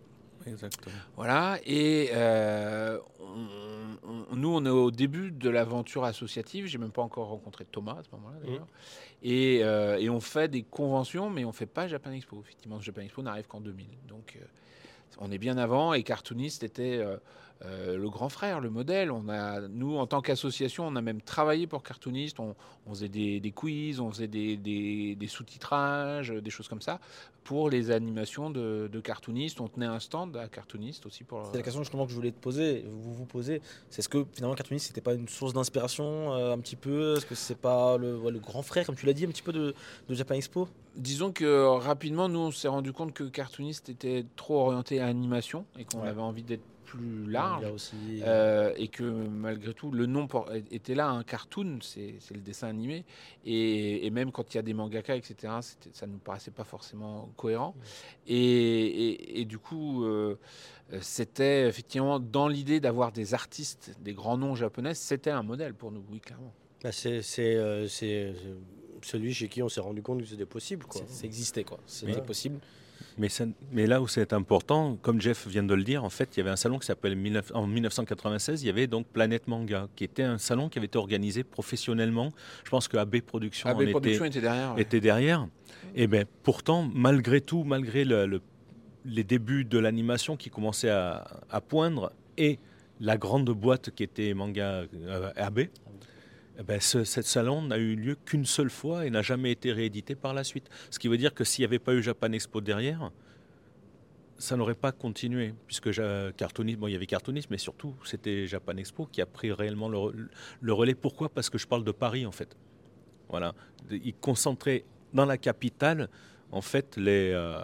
[0.46, 0.94] Exactement.
[1.16, 6.64] Voilà, et euh, on- on- nous, on est au début de l'aventure associative.
[6.66, 8.66] J'ai même pas encore rencontré Thomas à ce moment-là, d'ailleurs.
[9.22, 12.40] Et, euh, et on fait des conventions, mais on fait pas Japan Expo.
[12.40, 13.86] Effectivement, Japan Expo n'arrive qu'en 2000.
[14.08, 14.44] Donc, euh,
[15.18, 15.92] on est bien avant.
[15.92, 17.00] Et Cartoonist était
[17.64, 19.10] euh, le grand frère, le modèle.
[19.10, 22.40] On a, nous, en tant qu'association, on a même travaillé pour Cartoonist.
[22.40, 22.54] On,
[22.86, 27.00] on faisait des, des quiz, on faisait des, des- des sous-titrages, des choses comme ça
[27.44, 29.60] pour les animations de, de Cartoonist.
[29.60, 31.46] On tenait un stand à Cartoonist aussi pour.
[31.50, 33.60] C'est la question justement que je voulais te poser, vous vous posez.
[33.88, 37.16] C'est est-ce que finalement Cartoonist c'était pas une source d'inspiration euh, un petit peu?
[37.16, 39.42] Est-ce que c'est pas le, ouais, le grand frère, comme tu l'as dit, un petit
[39.42, 39.74] peu de,
[40.08, 40.68] de Japan Expo?
[40.96, 45.64] Disons que rapidement, nous, on s'est rendu compte que Cartoonist était trop orienté à animation
[45.78, 46.08] et qu'on Ouais.
[46.08, 47.64] avait envie d'être plus large.
[47.72, 48.20] aussi.
[48.22, 50.26] Euh, et que malgré tout, le nom
[50.70, 53.04] était là, un cartoon, c'est c'est le dessin animé.
[53.44, 55.34] Et, et même quand il y a des mangaka, etc.,
[55.92, 57.74] ça ne nous paraissait pas forcément cohérent.
[58.26, 60.36] Et, et- et du coup, euh,
[60.92, 65.74] euh, c'était effectivement dans l'idée d'avoir des artistes, des grands noms japonais, c'était un modèle
[65.74, 66.52] pour nous, oui, clairement.
[66.82, 68.32] Bah, c'est euh, euh,
[69.02, 70.86] celui chez qui on s'est rendu compte que c'était possible.
[70.86, 71.02] Quoi.
[71.06, 72.26] c'est- ça existait quoi, c'était Oui.
[72.26, 72.58] possible.
[73.18, 76.36] Mais, ça- mais là où c'est important, comme Jeff vient de le dire, en fait,
[76.36, 79.46] il y avait un salon qui s'appelle 19 en 1996, il y avait donc Planète
[79.48, 82.32] Manga, qui était un salon qui avait été organisé professionnellement.
[82.64, 84.74] Je pense que AB Productions AB était, Production était derrière.
[84.74, 84.82] ouais.
[84.82, 85.46] était derrière.
[85.94, 88.40] Et bien, pourtant, malgré tout, malgré le- le-
[89.04, 92.58] les débuts de l'animation qui commençaient à, à poindre et
[93.00, 95.60] la grande boîte qui était Manga euh, AB,
[96.60, 100.14] eh ben, ce, salon n'a eu lieu qu'une seule fois et n'a jamais été réédité
[100.14, 100.68] par la suite.
[100.90, 103.10] Ce qui veut dire que s'il n'y avait pas eu Japan Expo derrière,
[104.36, 105.90] ça n'aurait pas continué, puisque
[106.36, 109.88] Cartoonist, bon, il y avait Cartoonist, mais surtout c'était Japan Expo qui a pris réellement
[109.88, 110.28] le, re-
[110.60, 110.94] le relais.
[110.94, 111.28] Pourquoi?
[111.30, 112.56] Parce que je parle de Paris en fait.
[113.28, 113.54] Voilà,
[113.90, 116.08] il concentrait dans la capitale
[116.52, 117.54] en fait les, euh,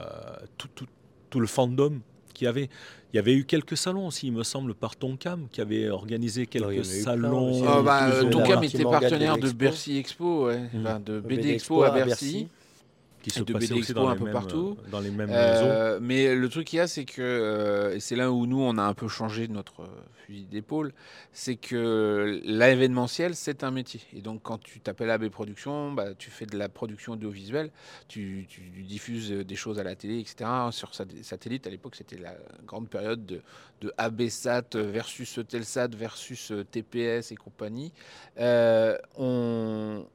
[0.58, 0.86] tout-
[1.28, 2.00] tout le fandom
[2.36, 2.68] qu'il y avait.
[3.12, 6.46] Il y avait eu quelques salons aussi, il me semble, par Tonkam, qui avait organisé
[6.46, 7.64] quelques plein salons.
[7.66, 9.50] Ah bah, euh, euh, Tonkam était partenaire de.
[9.50, 10.60] Bercy Expo, ouais.
[10.78, 12.48] Enfin, de BD BD Expo à Bercy.
[13.32, 14.76] Qui se de passaient BD aussi dans un les peu mêmes, partout.
[14.86, 18.00] euh, dans les mêmes Euh, mais le truc qu'il y a, c'est que, euh, et
[18.00, 19.86] c'est là où nous, on a un peu changé notre euh,
[20.26, 20.92] fusil d'épaule,
[21.32, 24.00] c'est que l'événementiel, c'est un métier.
[24.12, 27.70] Et donc, quand tu t'appelles AB Productions, bah, tu fais de la production audiovisuelle,
[28.08, 30.48] tu, tu diffuses des choses à la télé, etc.
[30.70, 32.34] Sur sat- satellite, à l'époque, c'était la
[32.66, 33.40] grande période de,
[33.80, 37.92] de ABSat versus Telsat versus TPS et compagnie.
[38.38, 40.06] Euh, on,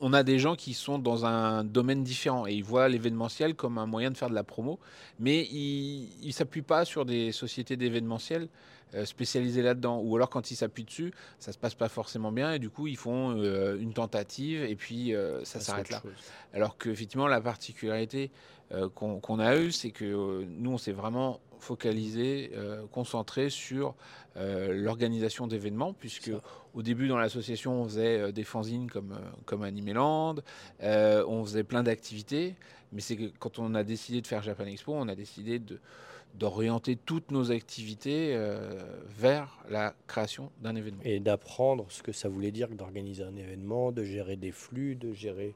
[0.00, 3.78] on a des gens qui sont dans un domaine différent et ils voient l'événementiel comme
[3.78, 4.78] un moyen de faire de la promo,
[5.18, 8.48] mais ils ne s'appuient pas sur des sociétés d'événementiel
[8.94, 10.00] euh, spécialisées là-dedans.
[10.00, 12.86] Ou alors quand ils s'appuient dessus, ça se passe pas forcément bien et du coup
[12.86, 16.00] ils font euh, une tentative et puis euh, ça c'est s'arrête là.
[16.02, 16.12] chose.
[16.52, 18.30] Alors qu'effectivement, la particularité
[18.72, 23.94] euh, qu'on qu'on a eu, c'est que nous, on s'est vraiment focalisé, euh, concentré sur
[24.36, 26.30] euh, l'organisation d'événements, puisque
[26.74, 30.36] au début dans l'association, on faisait euh, des fanzines comme, comme Animeland,
[30.82, 32.54] euh, on faisait plein d'activités,
[32.92, 35.78] mais c'est que quand on a décidé de faire Japan Expo, on a décidé de
[36.34, 41.00] d'orienter toutes nos activités euh, vers la création d'un événement.
[41.02, 45.14] Et d'apprendre ce que ça voulait dire d'organiser un événement, de gérer des flux, de
[45.14, 45.54] gérer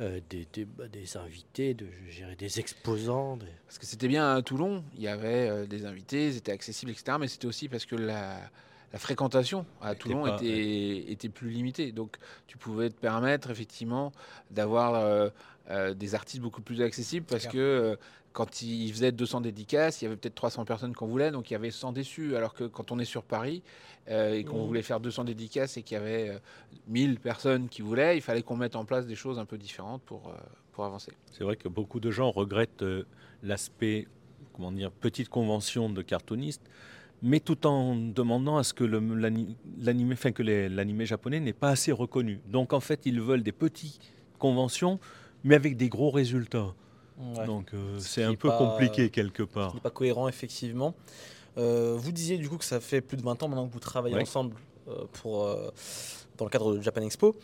[0.00, 3.36] euh, des, des, bah, des invités, de gérer des exposants.
[3.36, 6.52] des- Parce que c'était bien à Toulon, il y avait euh, des invités, ils étaient
[6.52, 7.16] accessibles, etc.
[7.20, 8.38] Mais c'était aussi parce que la,
[8.92, 11.92] la fréquentation à Était Toulon pas- était, était plus limitée.
[11.92, 14.12] Donc tu pouvais te permettre effectivement
[14.50, 15.30] d'avoir euh,
[15.70, 17.96] euh, des artistes beaucoup plus accessibles parce que euh,
[18.32, 21.54] quand ils faisaient 200 dédicaces, il y avait peut-être 300 personnes qu'on voulait, donc il
[21.54, 22.36] y avait 100 déçus.
[22.36, 23.62] Alors que quand on est sur Paris
[24.10, 26.38] euh, et qu'on voulait faire 200 dédicaces et qu'il y avait euh,
[26.88, 30.02] 1000 personnes qui voulaient, il fallait qu'on mette en place des choses un peu différentes
[30.02, 30.32] pour, euh,
[30.72, 31.12] pour avancer.
[31.32, 33.04] C'est vrai que beaucoup de gens regrettent euh,
[33.42, 34.06] l'aspect,
[34.54, 36.62] comment dire, petite convention de cartooniste,
[37.22, 41.70] mais tout en demandant à ce que l'animé, enfin que les- l'animé japonais n'est pas
[41.70, 42.40] assez reconnu.
[42.46, 44.00] Donc en fait, ils veulent des petites
[44.38, 45.00] conventions,
[45.44, 46.74] mais avec des gros résultats.
[47.18, 47.44] Ouais.
[47.46, 49.74] Donc euh, Ce c'est un peu pas- compliqué quelque Ce part.
[49.74, 50.94] n'est pas cohérent, effectivement.
[51.56, 53.80] Euh, vous disiez du coup que ça fait plus de 20 ans maintenant que vous
[53.80, 54.22] travaillez Ouais.
[54.22, 54.54] ensemble
[54.88, 55.70] euh, pour, euh,
[56.36, 57.34] dans le cadre de Japan Expo.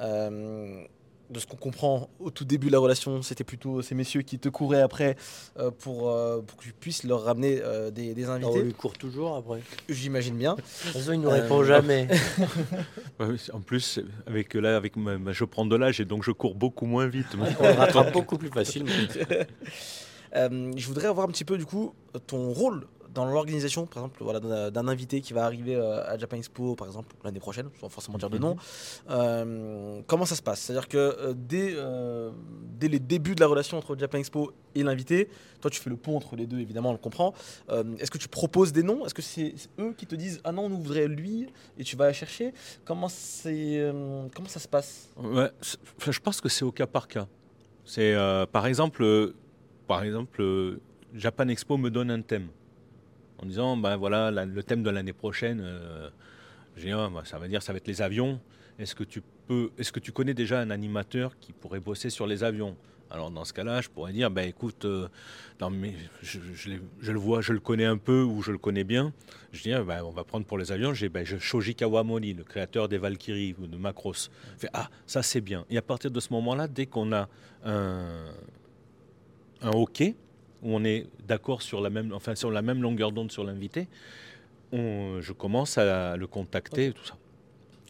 [0.00, 0.82] Euh,
[1.30, 4.38] de ce qu'on comprend au tout début de la relation, c'était plutôt ces messieurs qui
[4.38, 5.16] te couraient après
[5.58, 8.62] euh, pour, euh, pour que tu puisses leur ramener euh, des, des On invités.
[8.62, 9.62] lui court toujours après.
[9.88, 10.52] J'imagine bien.
[10.54, 12.08] De toute façon, il ne nous Euh, répond jamais.
[13.54, 16.54] En plus, avec là, avec ma- ma- je prends de l'âge et donc je cours
[16.54, 17.26] beaucoup moins vite.
[17.58, 18.90] On le rattrape beaucoup plus facilement.
[20.36, 21.94] Euh, je voudrais avoir un petit peu du coup
[22.26, 26.36] ton rôle dans l'organisation, par exemple, voilà, d'un invité qui va arriver euh, à Japan
[26.36, 28.56] Expo, par exemple, l'année prochaine, sans forcément dire de nom.
[29.08, 30.60] Euh, comment ça se passe?
[30.60, 32.30] C'est-à-dire que euh, dès, euh,
[32.78, 35.28] dès les débuts de la relation entre Japan Expo et l'invité,
[35.60, 37.32] toi tu fais le pont entre les deux, évidemment, on le comprend.
[37.70, 39.06] Euh, Est-ce que tu proposes des noms?
[39.06, 41.46] Est-ce que c'est eux qui te disent Ah non, nous voudrait lui
[41.78, 42.52] et tu vas chercher?
[42.84, 43.08] Comment,
[44.34, 45.10] comment ça se passe?
[45.16, 45.50] Ouais,
[45.98, 47.26] je pense que c'est au cas par cas.
[47.84, 48.14] C'est
[48.50, 49.32] par exemple,
[49.86, 50.42] par exemple,
[51.14, 52.48] Japan Expo me donne un thème
[53.44, 55.60] en disant ben voilà le thème de l'année prochaine.
[55.62, 56.08] euh,
[56.76, 58.40] bah, ça va dire ça va être les avions.
[58.78, 62.26] Est-ce que tu peux, est-ce que tu connais déjà un animateur qui pourrait bosser sur
[62.26, 62.76] les avions?
[63.10, 65.08] Alors dans ce cas-là, je pourrais dire ben écoute, euh,
[65.58, 69.12] dans mes- je, le vois, je le connais un peu ou je le connais bien.
[69.52, 72.42] Je dis, ah, ben, on va prendre pour les avions, j'ai ben, Shoji Kawamori, le
[72.42, 74.30] créateur des Valkyries ou de Macross.
[74.54, 75.64] Je fais, ah, ça c'est bien.
[75.70, 77.28] Et à partir de ce moment-là, dès qu'on a
[77.64, 78.32] un,
[79.60, 80.02] un OK,
[80.64, 83.86] où on est d'accord sur la même, enfin sur la même longueur d'onde sur l'invité,
[84.72, 87.16] je commence à le contacter et tout ça.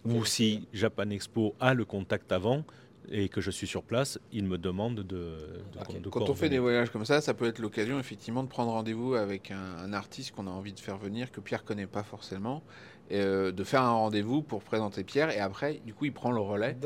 [0.05, 2.63] Ou si Japan Expo a le contact avant
[3.11, 6.59] et que je suis sur place, il me demande de, de, Quand on fait des
[6.59, 10.33] voyages comme ça, ça peut être l'occasion effectivement de prendre rendez-vous avec un, un artiste
[10.33, 12.63] qu'on a envie de faire venir, que Pierre connaît pas forcément,
[13.13, 16.41] euh, de faire un rendez-vous pour présenter Pierre, et après, du coup, il prend le
[16.41, 16.77] relais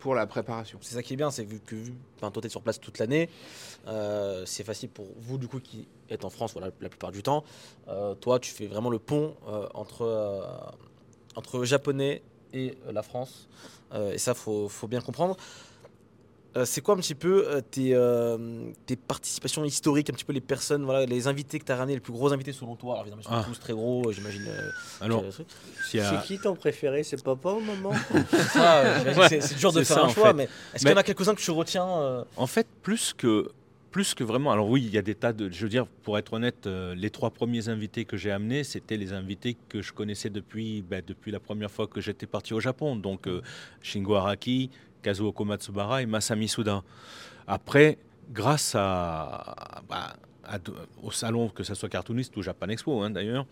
[0.00, 0.78] pour la préparation.
[0.82, 2.98] C'est ça qui est bien, c'est vu que vu, toi tu es sur place toute
[2.98, 3.28] l'année,
[3.86, 7.22] euh, c'est facile pour vous du coup qui êtes en France voilà, la plupart du
[7.22, 7.44] temps.
[7.88, 9.36] Euh, toi tu fais vraiment le pont
[9.74, 10.74] entre,
[11.36, 13.48] entre japonais et la France.
[14.12, 15.36] Et ça faut, faut bien comprendre.
[16.56, 20.32] Euh, c'est quoi un petit peu euh, tes, euh, tes participations historiques, un petit peu
[20.32, 22.94] les personnes, voilà, les invités que tu as ramenés, les plus gros invités selon toi?
[22.94, 23.44] Alors évidemment, ils sont Ah.
[23.46, 24.46] tous très gros, j'imagine.
[24.48, 25.30] euh, Alors, a
[25.90, 27.02] C'est qui ton préféré?
[27.02, 27.92] C'est papa ou maman?
[28.52, 30.34] Ça, euh, j'imagine que c'est dur de faire ça, un choix, fait.
[30.34, 33.50] mais est-ce qu'il y en a quelques-uns que tu retiens euh, En fait, plus que,
[33.90, 34.50] plus que vraiment.
[34.50, 35.50] Alors oui, il y a des tas de.
[35.50, 38.96] Je veux dire, pour être honnête, euh, les trois premiers invités que j'ai amenés, c'était
[38.96, 42.60] les invités que je connaissais depuis, ben, depuis la première fois que j'étais parti au
[42.60, 42.96] Japon.
[42.96, 43.42] Donc euh,
[43.82, 44.70] Shingo Araki,
[45.02, 46.82] Kazuo Komatsubara et Masami Suda.
[47.46, 47.98] Après,
[48.30, 50.16] grâce à, bah,
[51.02, 53.46] au salon, que ce soit cartooniste ou Japan Expo hein, d'ailleurs,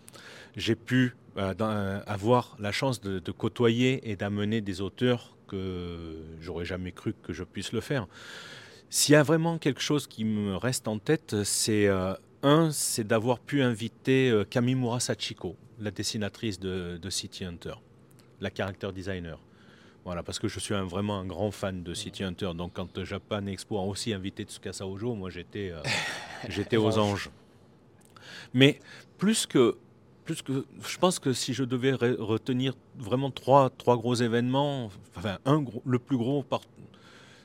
[0.55, 6.65] j'ai pu euh, dans- avoir la chance de, côtoyer et d'amener des auteurs que j'aurais
[6.65, 8.07] jamais cru que je puisse le faire.
[8.89, 13.05] S'il y a vraiment quelque chose qui me reste en tête, c'est euh, un, c'est
[13.05, 17.75] d'avoir pu inviter euh, Kamimura Sachiko, la dessinatrice de, de City Hunter,
[18.41, 19.39] la character designer.
[20.07, 22.51] Voilà, parce que je suis un- vraiment un grand fan de City Hunter.
[22.55, 25.81] Donc quand Japan Expo a aussi invité Tsukasa Ojo, moi j'étais euh,
[26.49, 27.29] j'étais aux anges.
[28.53, 28.79] Mais
[29.17, 29.75] plus que
[30.23, 34.89] plus que je pense que si je devais re- retenir vraiment trois trois gros événements,
[35.17, 36.61] enfin un gros- le plus gros par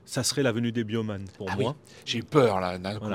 [0.04, 1.64] ça serait l'avenue des Biomanes pour Ah oui.
[1.64, 1.76] moi.
[2.04, 3.06] J'ai eu peur là, d'un coup.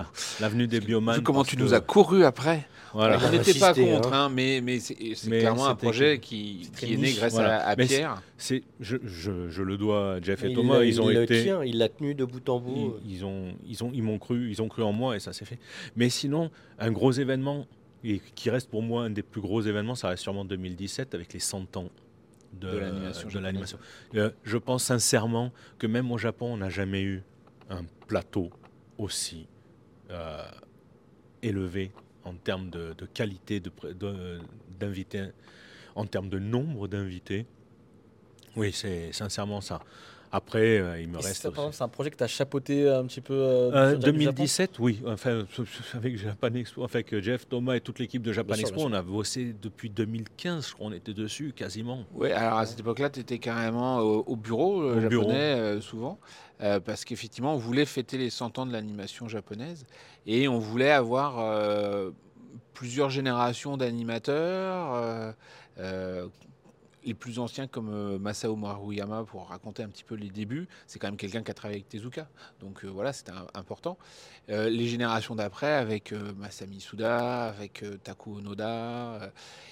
[0.41, 1.21] L'avenue des Biomanes.
[1.23, 3.19] Comment tu que- nous as couru après, Voilà.
[3.23, 4.25] On n'était pas contre, hein.
[4.25, 4.95] hein, mais, mais c'est
[5.27, 7.67] clairement un projet qui, est né grâce Voilà.
[7.67, 8.21] à, Pierre.
[8.37, 10.83] C'est, je, je- je le dois à Jeff et Il Thomas.
[10.83, 11.43] Ils ont il le été.
[11.43, 12.95] tient, il l'a tenu de bout en bout.
[13.05, 15.31] Ils, ils ont, ils ont, ils m'ont cru, ils ont cru en moi et ça
[15.31, 15.59] s'est fait.
[15.95, 17.67] Mais sinon, un gros événement
[18.03, 21.33] et qui reste pour moi un des plus gros événements, ça reste sûrement 2017 avec
[21.33, 21.89] les 100 ans
[22.53, 22.67] de,
[23.39, 23.77] l'animation.
[24.15, 27.23] Euh, je pense sincèrement que même au Japon, on n'a jamais eu
[27.69, 28.49] un plateau
[28.97, 29.47] aussi
[30.09, 30.41] euh,
[31.43, 31.91] élevé
[32.27, 34.39] en termes de, de qualité de pré- de-
[34.79, 35.27] d'invités,
[35.95, 37.45] en termes de nombre d'invités.
[38.55, 39.79] Oui, c'est sincèrement ça.
[40.29, 41.47] Après, euh, il me Et reste.
[41.71, 43.33] c'est un projet que tu as chapeauté un petit peu.
[43.33, 45.01] euh, euh, 2017, oui.
[45.05, 45.45] Enfin,
[45.93, 48.93] avec Japan Expo, avec Jeff, Thomas et toute l'équipe de Japan sûr, Expo, bien on
[48.93, 52.03] a bossé depuis 2015, je crois, on était dessus quasiment.
[52.13, 55.31] Oui, alors à cette époque-là, tu étais carrément au, au bureau euh, Au japonais, bureau.
[55.31, 56.19] euh, souvent,
[56.59, 59.85] euh, parce qu'effectivement, on voulait fêter les 100 ans de l'animation japonaise
[60.27, 62.11] et on voulait avoir euh,
[62.73, 64.93] plusieurs générations d'animateurs.
[64.93, 65.31] euh,
[65.79, 66.27] euh,
[67.07, 70.99] les plus anciens comme euh, Masao Maruyama pour raconter un petit peu les débuts, c'est
[70.99, 72.27] quand même quelqu'un qui a travaillé avec Tezuka,
[72.59, 73.97] donc euh, voilà, c'était important.
[74.49, 79.31] Euh, les générations d'après avec euh, Masami Suda, avec Taku Onoda,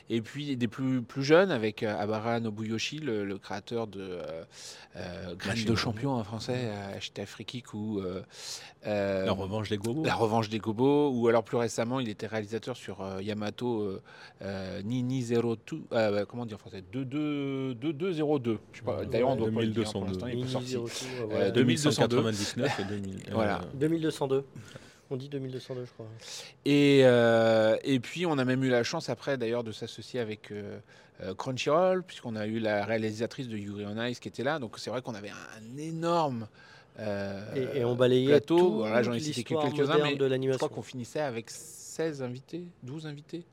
[0.09, 4.19] et puis des plus, plus jeunes avec Abara Nobuyoshi, le, le créateur de
[5.37, 8.01] Graines de champion en français, Ashita Frikik ou
[8.85, 10.05] La revanche des Gobos.
[10.05, 13.99] La revanche des Gobos, ou alors plus récemment, il était réalisateur sur Yamato
[14.83, 16.83] Nini 02, euh, comment dire en français?
[16.93, 17.05] 22
[17.73, 18.59] 2202.
[18.71, 18.97] Je sais pas.
[18.99, 19.91] Ouais, D'ailleurs, on doit pas le dire 2202.
[19.99, 20.73] pour l'instant, il est pas sorti.
[20.73, 21.51] 02, Euh, voilà.
[21.51, 23.19] 2199 et 2000.
[23.31, 23.61] Voilà.
[23.61, 24.43] euh, 2202.
[25.11, 26.07] On dit 2202, je crois.
[26.65, 30.51] Et, euh, et puis, on a même eu la chance après, d'ailleurs, de s'associer avec
[30.51, 30.79] euh,
[31.21, 34.57] euh, Crunchyroll, puisqu'on a eu la réalisatrice de Yuri on Ice qui était là.
[34.57, 36.47] Donc, c'est vrai qu'on avait un énorme
[36.99, 37.43] euh,
[37.75, 38.57] Et, et on balayait plateau.
[38.57, 42.23] tout Voilà, j'en ai cité quelques-uns, moderne mais de je crois qu'on finissait avec 16
[42.23, 43.43] invités, 12 invités.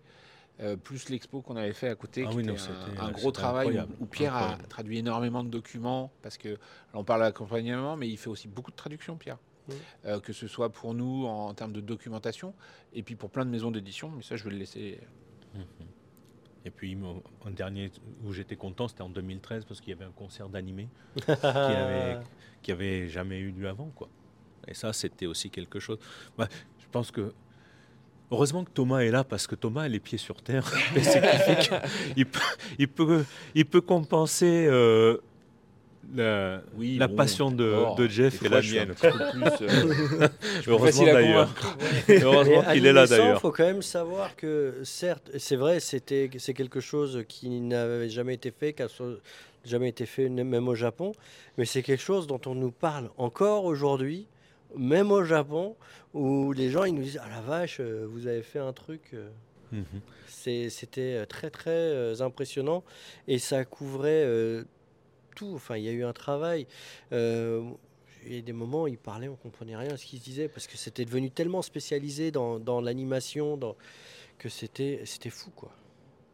[0.63, 3.01] Euh, plus l'expo qu'on avait fait à côté, Ah qui oui, non, était un- c'était-
[3.01, 4.63] un, ouais, gros travail où, Pierre incroyable.
[4.65, 6.57] a traduit énormément de documents, parce que
[6.95, 9.39] on parle d'accompagnement, mais il fait aussi beaucoup de traductions, Pierre.
[9.69, 9.75] Oui.
[10.07, 12.55] Euh, que ce soit pour nous en, en termes de documentation,
[12.93, 14.99] et puis pour plein de maisons d'édition, mais ça je vais le laisser.
[16.65, 16.97] Et puis,
[17.45, 17.91] un dernier
[18.25, 22.19] où j'étais content, c'était en 2013 parce qu'il y avait un concert d'animé qui avait,
[22.63, 24.09] qui avait jamais eu lieu avant, quoi.
[24.69, 25.99] Et ça, c'était aussi quelque chose.
[26.39, 26.47] Ouais,
[26.79, 27.35] je pense que
[28.33, 30.71] heureusement que Thomas est là parce que Thomas a les pieds sur terre.
[32.17, 32.41] Il peut,
[32.79, 35.19] il peut, il peut compenser euh,
[36.15, 38.95] la, Oui, la bon, passion de, Jeff et la mienne.
[39.05, 40.29] euh,
[40.67, 41.55] Heureusement d'ailleurs.
[42.09, 43.37] Heureusement qu'il est là Animé 100, d'ailleurs.
[43.37, 48.09] Il faut quand même savoir que, certes, c'est vrai, c'était, c'est quelque chose qui n'avait
[48.09, 49.19] jamais été fait, qui n'a so-
[49.65, 51.13] jamais été fait même au Japon,
[51.57, 54.27] mais c'est quelque chose dont on nous parle encore aujourd'hui,
[54.77, 55.77] même au Japon,
[56.15, 59.11] où les gens ils nous disent Ah la vache, euh, vous avez fait un truc.
[59.15, 59.29] euh,
[59.73, 60.03] Mhm.
[60.29, 62.85] C'était euh, très très impressionnant
[63.27, 64.65] et ça couvrait euh,
[65.35, 65.53] tout.
[65.55, 66.67] Enfin, il y a eu un travail.
[67.13, 67.63] euh,
[68.27, 70.25] il y a des moments où il parlait, on comprenait rien à ce qu'il se
[70.25, 73.75] disait parce que c'était devenu tellement spécialisé dans, dans l'animation dans,
[74.39, 75.73] que c'était c'était fou quoi.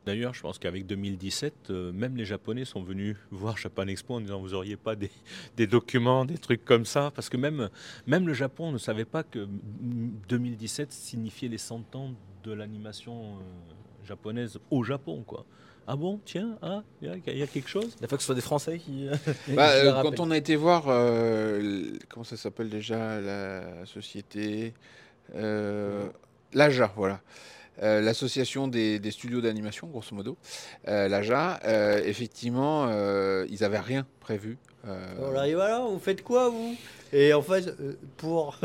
[0.09, 4.21] D'ailleurs, je pense qu'avec 2017, euh, même les Japonais sont venus voir Japan Expo en
[4.23, 5.11] disant vous auriez pas des,
[5.59, 7.69] des documents, des trucs comme ça, parce que même,
[8.07, 13.35] même le Japon ne savait pas que mm, 2017 signifiait les 100 ans de l'animation
[13.35, 15.45] euh, japonaise au Japon, quoi.
[15.87, 17.95] Ah bon, tiens, ah, il y, a- il y a quelque chose?
[18.01, 19.09] Il faut que ce soit des Français qui.
[19.55, 20.15] Bah, euh, rappellent.
[20.15, 24.73] quand on a été voir, euh, comment ça s'appelle déjà la société
[25.35, 26.09] euh,
[26.55, 27.21] L'AJA, voilà.
[27.83, 30.37] Euh, L'association des, des studios d'animation, grosso modo.
[30.89, 32.89] Euh, L'AJA, euh, effectivement,
[33.49, 34.59] ils n'avaient rien prévu.
[35.21, 36.75] On arrive alors, vous faites quoi vous?
[37.13, 37.75] Et en fait,
[38.17, 38.59] pour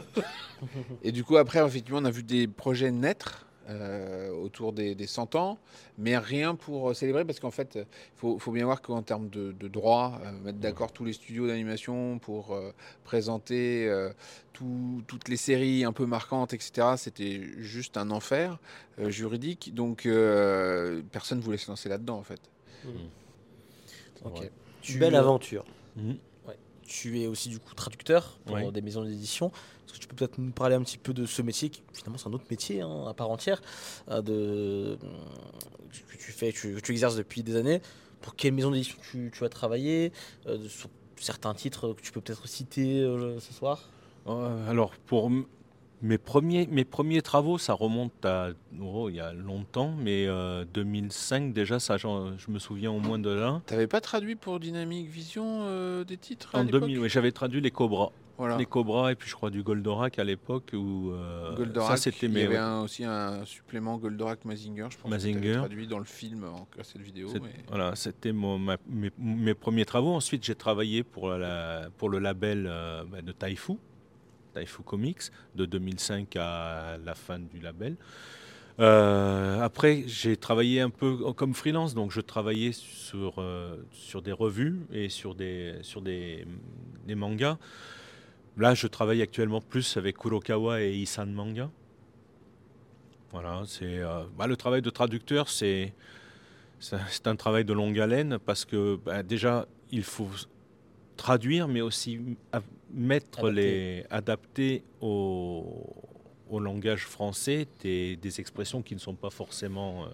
[1.03, 5.07] Et du coup, après, effectivement, on a vu des projets naître euh, autour des, des
[5.07, 5.57] 100 ans,
[5.97, 7.85] mais rien pour euh, célébrer, parce qu'en fait, il
[8.17, 11.47] faut, faut bien voir qu'en termes de, de droit, euh, mettre d'accord tous les studios
[11.47, 12.71] d'animation pour euh,
[13.03, 14.11] présenter euh,
[14.51, 18.59] tout- toutes les séries un peu marquantes, etc., c'était juste un enfer
[18.99, 19.73] euh, juridique.
[19.73, 22.41] Donc, euh, personne ne voulait se lancer là-dedans, en fait.
[24.25, 24.39] Ok.
[24.39, 24.51] Ouais.
[24.81, 25.65] Tu, belle euh, aventure.
[25.95, 26.17] Mhm.
[26.85, 28.69] Tu es aussi du coup traducteur pour Ouais.
[28.71, 29.53] des maisons d'édition.
[29.85, 32.17] Est-ce que tu peux peut-être nous parler un petit peu de ce métier qui finalement
[32.17, 33.61] c'est un autre métier hein, à part entière
[34.09, 34.97] euh, de,
[36.09, 37.81] que tu fais, que tu, que tu exerces depuis des années.
[38.21, 40.11] Pour quelle maison d'édition tu, tu as travaillé
[40.47, 43.89] euh, sur certains titres que tu peux peut-être citer euh, ce soir?
[44.27, 45.29] Euh, alors, pour
[46.01, 48.49] mes premiers, mes premiers travaux, ça remonte à
[48.81, 52.07] oh, il y a longtemps, mais euh, 2005 déjà, ça, je
[52.49, 53.61] me souviens au moins de là.
[53.65, 56.81] T'avais pas traduit pour Dynamic Vision euh, des titres à En l'époque?
[56.81, 58.11] 2000, oui, j'avais traduit les Cobras.
[58.43, 58.57] Voilà.
[58.57, 62.25] les Cobras et puis je crois du Goldorak à l'époque où euh, Goldorak, ça c'était
[62.27, 65.53] il y avait un- aussi un supplément Goldorak Mazinger, je pense Mazinger.
[65.55, 67.29] traduit dans le film en cassette vidéo.
[67.35, 70.13] Mais- Voilà, c'était mes, mes premiers travaux.
[70.13, 73.73] Ensuite, j'ai travaillé pour, la- pour le label euh, bah, de Taifu,
[74.53, 75.21] Taifu Comics,
[75.55, 77.95] de 2005 à la fin du label.
[78.79, 84.31] Euh, après, j'ai travaillé un peu comme freelance, donc je travaillais sur, euh, sur des
[84.31, 86.45] revues et sur des, sur des,
[87.05, 87.57] des mangas.
[88.57, 91.69] Là, je travaille actuellement plus avec Kurokawa et Isan Manga.
[93.31, 95.93] Voilà, c'est euh, bah, le travail de traducteur, c'est
[96.79, 100.29] c'est un- travail de longue haleine parce que bah, déjà, il faut
[101.17, 102.19] traduire, mais aussi
[102.93, 103.51] mettre Adapter.
[103.61, 105.95] les adapter au,
[106.49, 110.05] au langage français des, des expressions qui ne sont pas forcément.
[110.05, 110.07] euh,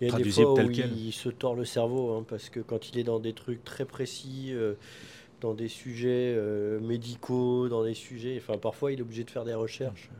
[0.00, 0.92] Il y a des Traduisible fois tel où quel.
[0.96, 3.84] il se tord le cerveau, hein, parce que quand il est dans des trucs très
[3.86, 4.74] précis, euh,
[5.40, 9.44] dans des sujets euh, médicaux, dans des sujets, enfin parfois il est obligé de faire
[9.44, 10.10] des recherches.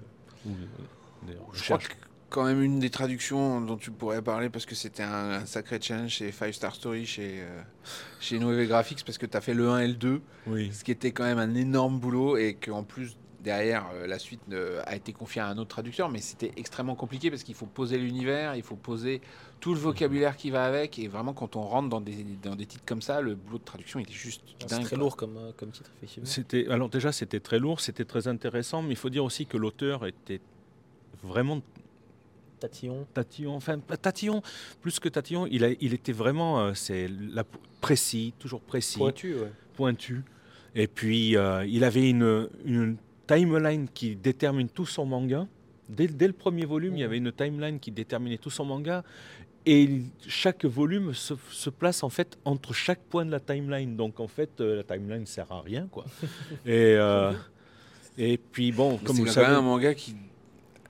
[1.53, 1.87] Je crois que
[2.31, 5.79] quand même une des traductions dont tu pourrais parler, parce que c'était un, un sacré
[5.81, 7.63] challenge chez Five Star Story, chez, euh,
[8.21, 10.71] chez Noé Graphics, parce que tu as fait le 1 et le 2, Oui.
[10.73, 14.41] ce qui était quand même un énorme boulot, et qu'en plus, derrière, euh, la suite
[14.85, 17.99] a été confiée à un autre traducteur, mais c'était extrêmement compliqué, parce qu'il faut poser
[17.99, 19.21] l'univers, il faut poser
[19.61, 22.67] tout le vocabulaire qui va avec, et vraiment, quand on rentre dans des, dans des
[22.67, 24.81] titres comme ça, le boulot de traduction, il est juste C'est dingue.
[24.85, 24.99] très quoi.
[24.99, 26.29] lourd comme, euh, comme titre, effectivement.
[26.29, 29.57] C'était alors déjà c'était très lourd, c'était très intéressant, mais il faut dire aussi que
[29.57, 30.41] l'auteur était
[31.23, 31.61] vraiment
[32.61, 33.07] Tatillon.
[33.15, 34.43] tatillon, enfin pas tatillon,
[34.81, 37.45] plus que tatillon, il, a, il était vraiment euh, c'est la,
[37.81, 39.53] précis, toujours précis, Pointu, ouais.
[39.77, 40.25] pointu.
[40.75, 42.97] Et puis euh, il avait une, une
[43.29, 45.47] timeline qui détermine tout son manga.
[45.89, 49.05] Dès, dès le premier volume, il y avait une timeline qui déterminait tout son manga.
[49.67, 53.97] Et chaque volume se, se place en fait entre chaque point de la timeline.
[53.97, 55.87] Donc en fait, euh, la timeline ne sert à rien.
[55.91, 56.05] Quoi.
[56.67, 57.33] et, euh,
[58.17, 59.57] et puis bon, Mais comme c'est vous le quand même savez.
[59.59, 60.17] un manga qui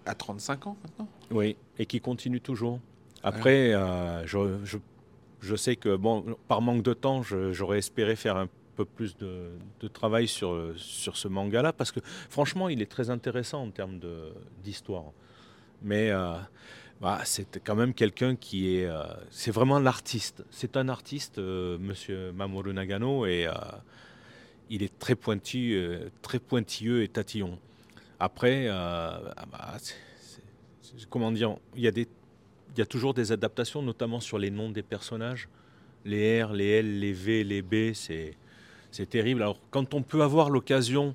[0.07, 1.09] a 35 ans maintenant.
[1.31, 2.79] Oui, et qui continue toujours.
[3.23, 4.79] Après, euh, je, je-
[5.41, 8.49] je sais que, bon, par manque de temps, j'aurais espéré faire un
[8.79, 11.99] peu plus de, travail sur, sur ce manga-là, parce que
[12.31, 13.99] franchement, il est très intéressant en termes
[14.63, 15.11] d'histoire.
[15.83, 16.35] Mais euh,
[17.01, 18.87] bah, c'est quand même quelqu'un qui est...
[18.87, 20.45] euh, c'est vraiment l'artiste.
[20.51, 23.49] C'est un artiste, euh, monsieur Mamoru Nagano, et
[24.71, 25.81] il est très pointu,
[26.23, 27.59] très pointilleux et tatillon.
[28.21, 29.77] Après, bah,
[31.11, 32.07] comment dire, il y a des,
[32.77, 35.49] il y a toujours des adaptations, notamment sur les noms des personnages,
[36.05, 38.37] les R, les L, les V, les B, c'est,
[38.91, 39.43] c'est terrible.
[39.43, 41.15] Alors, quand on peut avoir l'occasion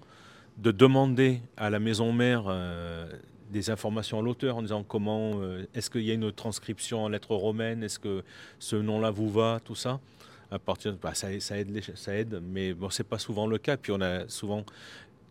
[0.57, 3.09] de demander à la maison mère euh,
[3.49, 7.09] des informations à l'auteur en disant comment, euh, est-ce qu'il y a une transcription en
[7.09, 8.23] lettres romaines, est-ce que
[8.59, 9.99] ce nom-là vous va, tout ça.
[10.51, 13.75] Bah, ça, aide, mais bon, c'est pas souvent le cas.
[13.75, 14.63] Puis on a souvent,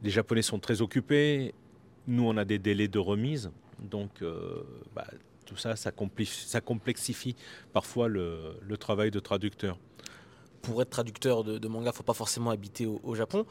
[0.02, 1.54] les Japonais sont très occupés.
[2.08, 4.64] Nous, on a des délais de remise, donc euh,
[4.96, 5.06] bah,
[5.46, 7.36] tout ça, ça, complexifie,
[7.72, 9.78] parfois le travail de traducteur.
[10.62, 13.44] Pour être traducteur de, de manga, faut pas forcément habiter au, au Japon.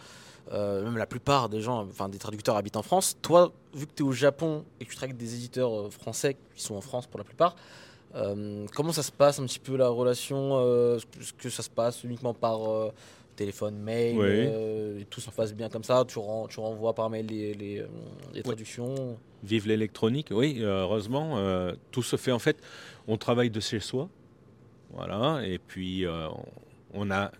[0.51, 3.15] Euh, même la plupart des gens, enfin des traducteurs habitent en France.
[3.21, 5.89] Toi, vu que tu es au Japon et que tu travailles avec des éditeurs euh,
[5.91, 7.55] français qui sont en France pour la plupart,
[8.15, 11.69] euh, comment ça se passe un petit peu la relation euh, Est-ce que ça se
[11.69, 12.59] passe uniquement par
[13.35, 15.01] téléphone, mail Oui.
[15.01, 16.03] et tout se passe bien comme ça?
[16.07, 17.85] Tu, ren- tu renvoies par mail les, les,
[18.33, 19.17] les traductions?
[19.43, 21.37] Vive l'électronique, oui, heureusement,
[21.91, 22.57] tout se fait en fait.
[23.07, 24.09] On travaille de chez soi,
[24.93, 26.05] voilà, et puis
[26.93, 27.31] on a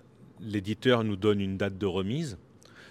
[0.41, 2.37] l'éditeur nous donne une date de remise.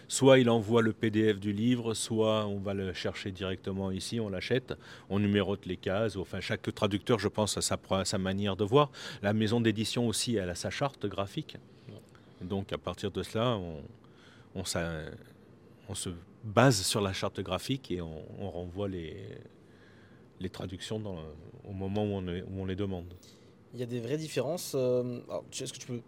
[0.09, 4.29] Soit il envoie le PDF du livre, soit on va le chercher directement ici, on
[4.29, 4.75] l'achète,
[5.09, 6.17] on numérote les cases.
[6.17, 8.91] Enfin, chaque traducteur, je pense, a sa, manière de voir.
[9.23, 11.59] La maison d'édition aussi, elle a sa charte graphique.
[12.41, 13.57] Donc à partir de cela,
[14.55, 16.11] on, se
[16.43, 19.39] base sur la charte graphique et on, renvoie les,
[20.53, 21.01] traductions
[21.65, 23.15] au moment où on, où on les demande.
[23.75, 24.73] Il y a des vraies différences.
[24.75, 25.21] euh,
[25.53, 26.01] Est-ce que tu peux.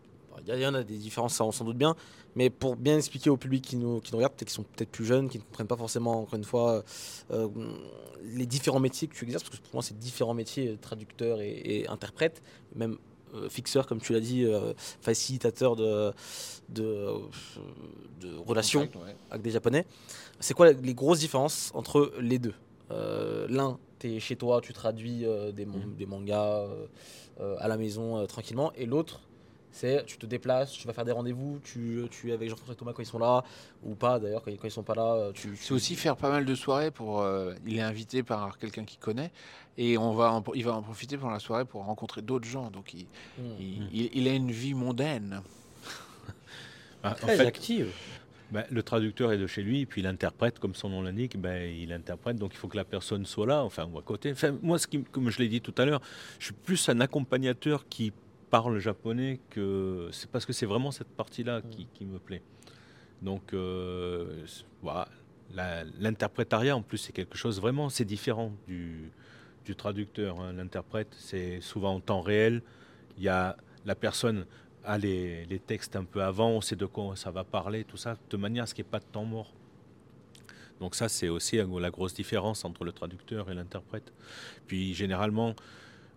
[0.47, 1.95] Il y, en a des différences, ça on s'en doute bien.
[2.35, 4.91] Mais pour bien expliquer au public qui nous, qui nous regarde, peut-être qui sont peut-être
[4.91, 6.83] plus jeunes, qui ne comprennent pas forcément, encore une fois,
[7.30, 7.49] euh,
[8.24, 11.41] les différents métiers que tu exerces, parce que pour moi, c'est différents métiers, euh, traducteur
[11.41, 12.43] et, et interprète,
[12.74, 12.97] même
[13.35, 16.12] euh, fixeur, comme tu l'as dit, euh, facilitateur de,
[16.68, 17.18] de, euh,
[18.20, 19.16] de relations Contact, ouais.
[19.30, 19.87] avec des Japonais.
[20.41, 22.55] C'est quoi les grosses différences entre les deux?
[22.91, 26.87] Euh, L'un, tu es chez toi, tu traduis euh, des, man- des mangas euh,
[27.41, 28.72] euh, à la maison euh, tranquillement.
[28.74, 29.20] Et l'autre,
[29.73, 32.77] c'est tu te déplaces, tu vas faire des rendez-vous, tu, tu es avec Jean-François et
[32.77, 33.43] Thomas quand ils sont là,
[33.83, 35.14] ou pas d'ailleurs, quand, ils- quand ils sont pas là.
[35.14, 37.20] euh, Tu, C'est tu- aussi faire pas mal de soirées pour.
[37.20, 39.33] euh, il est invité par quelqu'un qu'il connaît
[39.79, 42.70] et on va en- il va en profiter pendant la soirée pour rencontrer d'autres gens.
[42.70, 43.07] Donc il,
[43.39, 43.43] Hmm.
[43.59, 45.41] il, il- il a une vie mondaine.
[47.03, 47.89] Ah, en Très fait, active.
[48.53, 51.91] Ben, le traducteur est de chez lui, puis l'interprète, comme son nom l'indique, ben, il
[51.93, 54.31] interprète, donc il faut que la personne soit là, enfin, ou à côté.
[54.31, 56.03] Enfin, moi, ce qui, comme je l'ai dit tout à l'heure,
[56.39, 58.12] je suis plus un accompagnateur qui
[58.53, 60.11] parle japonais que.
[60.12, 62.42] C'est parce que c'est vraiment cette partie-là qui, qui me plaît.
[63.22, 64.44] Donc, euh,
[64.82, 65.09] voilà.
[66.00, 69.11] L'interprétariat, en plus, c'est quelque chose vraiment, c'est différent du,
[69.66, 70.40] du traducteur.
[70.40, 70.53] hein.
[70.53, 72.62] L'interprète, c'est souvent en temps réel.
[73.18, 74.46] Il y a la personne
[74.84, 77.96] a les, les textes un peu avant, on sait de quoi ça va parler, tout
[77.96, 79.53] ça, de manière à ce qu'il n'y ait pas de temps mort.
[80.80, 84.12] Donc ça, c'est aussi euh, la grosse différence entre le traducteur et l'interprète.
[84.66, 85.55] Puis généralement,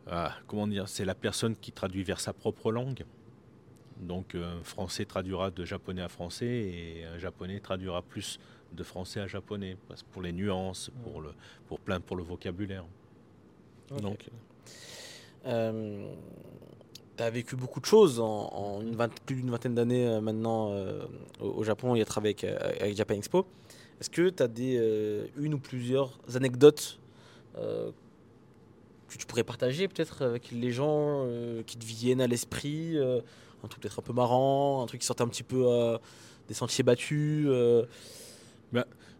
[0.08, 3.06] euh, comment dire, c'est la personne qui traduit vers sa propre langue.
[3.99, 8.39] Donc euh, un français traduira de japonais à français et un japonais traduira plus
[8.74, 11.30] de français à japonais, parce pour les nuances, pour le,
[11.68, 12.84] pour plein, pour le vocabulaire.
[14.01, 14.26] Donc,
[15.43, 20.20] tu as vécu beaucoup de choses en, en une vingt- plus d'une vingtaine d'années euh,
[20.20, 21.06] maintenant euh,
[21.39, 23.45] au, au Japon et à travailler avec, euh, avec Japan Expo.
[24.01, 26.99] Est-ce que tu as des, euh, une ou plusieurs anecdotes
[27.58, 27.91] euh,
[29.08, 33.22] que tu pourrais partager peut-être avec les gens euh, qui te viennent à l'esprit euh,
[33.64, 35.97] Un truc peut-être un peu marrant, un truc qui sortait un petit peu euh,
[36.47, 37.86] des sentiers battus euh,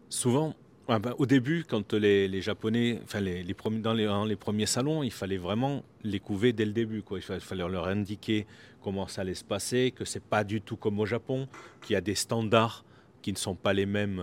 [0.08, 0.54] Souvent,
[0.88, 4.36] ah ben, au début, quand les, les Japonais, enfin les, les premiers, dans les, les
[4.36, 7.02] premiers salons, il fallait vraiment les couver dès le début.
[7.02, 7.18] Quoi.
[7.18, 8.46] Il fa- fallait leur indiquer
[8.82, 11.48] comment ça allait se passer, que c'est pas du tout comme au Japon,
[11.82, 12.84] qu'il y a des standards
[13.20, 14.22] qui ne sont pas les mêmes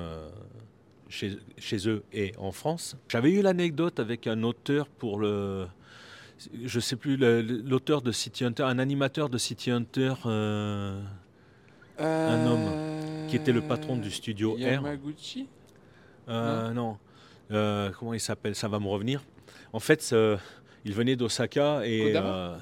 [1.13, 2.97] chez, chez eux et en France.
[3.07, 5.67] J'avais eu l'anecdote avec un auteur pour le,
[6.63, 10.13] je sais plus, l'auteur de City Hunter, un animateur de City Hunter.
[10.25, 10.99] euh,
[11.99, 14.59] Un homme qui était le patron du studio R.
[14.59, 15.47] Yamaguchi
[16.29, 16.97] Euh, non.
[17.51, 18.55] Euh, comment il s'appelle?
[18.55, 19.23] Ça va me revenir.
[19.73, 20.15] En fait,
[20.85, 21.99] il venait d'Osaka et.
[22.07, 22.57] Kodama euh,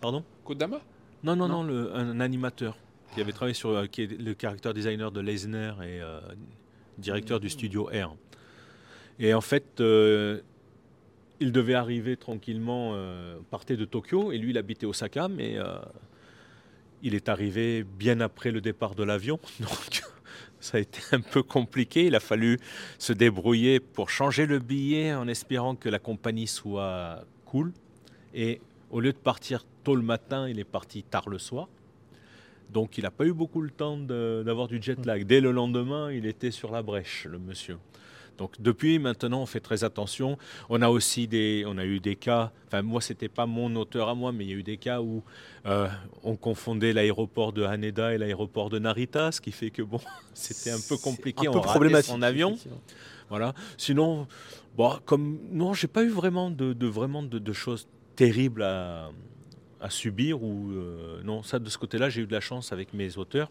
[0.00, 0.24] pardon?
[0.44, 0.80] Kodama
[1.24, 1.68] Non, non, non, Non.
[1.68, 2.76] le- un, animateur
[3.14, 3.70] qui avait travaillé sur.
[3.70, 6.20] euh, qui est le character designer de Leisner et euh,
[6.98, 8.14] directeur du studio R.
[9.18, 9.80] Et en fait.
[9.80, 10.40] euh,
[11.40, 15.78] il devait arriver tranquillement, euh, partait de Tokyo, et lui, il habitait Osaka, mais euh,
[17.02, 20.02] il est arrivé bien après le départ de l'avion, donc
[20.60, 22.06] ça a été un peu compliqué.
[22.06, 22.58] Il a fallu
[22.98, 27.72] se débrouiller pour changer le billet en espérant que la compagnie soit cool.
[28.34, 31.68] Et au lieu de partir tôt le matin, il est parti tard le soir.
[32.72, 35.24] Donc il n'a pas eu beaucoup le temps d'avoir du jet lag.
[35.24, 37.78] Dès le lendemain, il était sur la brèche, le monsieur.
[38.36, 40.38] Donc depuis maintenant, on fait très attention.
[40.68, 42.52] On a aussi des, on a eu des cas.
[42.68, 45.00] Enfin moi, c'était pas mon auteur à moi, mais il y a eu des cas
[45.00, 45.24] où
[45.66, 45.88] euh,
[46.22, 49.98] on confondait l'aéroport de Haneda et l'aéroport de Narita, ce qui fait que bon,
[50.34, 51.48] c'était un peu compliqué.
[51.48, 52.12] un peu problématique.
[52.12, 52.56] son avion.
[53.28, 53.54] Voilà.
[53.76, 54.28] Sinon,
[54.76, 59.10] bon, comme non, j'ai pas eu vraiment de, de- vraiment de, de choses terribles à,
[59.80, 61.42] à subir ou euh, non.
[61.42, 63.50] Ça, de ce côté-là, j'ai eu de la chance avec mes auteurs.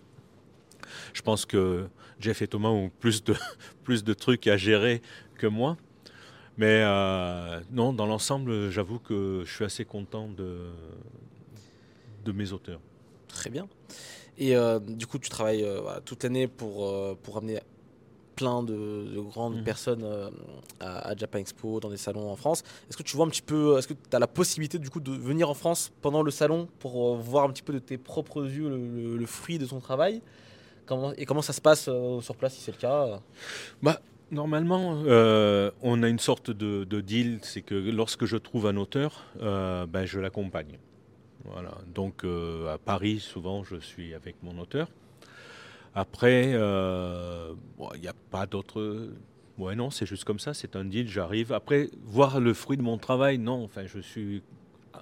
[1.14, 1.88] Je pense que
[2.20, 3.36] Jeff et Thomas ont plus de
[3.84, 5.02] plus de trucs à gérer
[5.36, 5.78] que moi.
[6.58, 10.72] Mais euh, non, dans l'ensemble, j'avoue que je suis assez content de
[12.26, 12.82] de mes auteurs.
[13.28, 13.68] Très bien.
[14.38, 15.66] Et euh, du coup, tu travailles
[16.06, 17.60] toute l'année pour, pour amener
[18.38, 18.74] plein de,
[19.16, 19.64] de grandes Mhm.
[19.64, 20.30] personnes euh,
[20.80, 22.64] à, à Japan Expo, dans des salons en France.
[22.90, 25.00] Est-ce que tu vois un petit peu, est-ce que tu as la possibilité du coup
[25.02, 27.98] de venir en France pendant le salon pour euh, voir un petit peu de tes
[27.98, 30.22] propres yeux le, le- le fruit de ton travail?
[30.86, 33.20] Comment, Et comment ça se passe euh, sur place si c'est le cas
[34.30, 38.76] Normalement, euh, on a une sorte de, de deal, c'est que lorsque je trouve un
[38.76, 40.78] auteur, euh, ben, je l'accompagne.
[41.46, 41.72] Voilà.
[41.96, 44.90] Donc euh, à Paris, souvent, je suis avec mon auteur.
[45.98, 49.10] Après, euh, bon, il n'y a pas d'autre.
[49.58, 51.52] Ouais, non, c'est juste comme ça, c'est un deal, j'arrive.
[51.52, 54.44] Après, voir le fruit de mon travail, non, enfin, je suis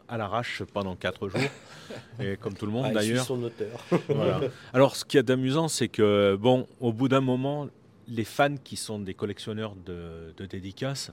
[0.08, 1.42] à l'arrache pendant quatre jours,
[2.22, 3.26] et comme tout le monde Ah, d'ailleurs.
[3.26, 3.78] son auteur.
[4.08, 4.40] Voilà.
[4.72, 7.68] Alors, ce qu'il y a d'amusant, c'est que, bon, au bout d'un moment,
[8.08, 11.12] les fans qui sont des collectionneurs de, de dédicaces,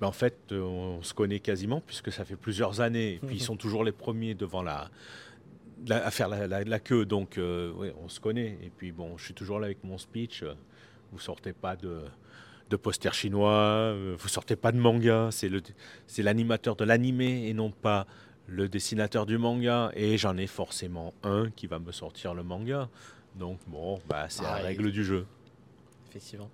[0.00, 3.38] ben, en fait, euh, on se connaît quasiment, puisque ça fait plusieurs années, et puis
[3.38, 4.88] ils sont toujours les premiers devant la,
[5.86, 8.58] la- à faire la, la- la queue, donc euh, ouais, on se connaît.
[8.62, 10.42] Et puis, bon, je suis toujours là avec mon speech.
[10.42, 10.54] euh,
[11.12, 12.02] Vous sortez pas de,
[12.70, 15.28] de posters chinois, euh, vous sortez pas de manga.
[15.30, 15.62] C'est le,
[16.06, 18.06] c'est l'animateur de l'animé et non pas
[18.48, 19.90] le dessinateur du manga.
[19.94, 22.88] Et j'en ai forcément un qui va me sortir le manga.
[23.36, 25.26] Donc bon, bah, c'est Ah, la et- règle du jeu.
[26.08, 26.50] Effectivement.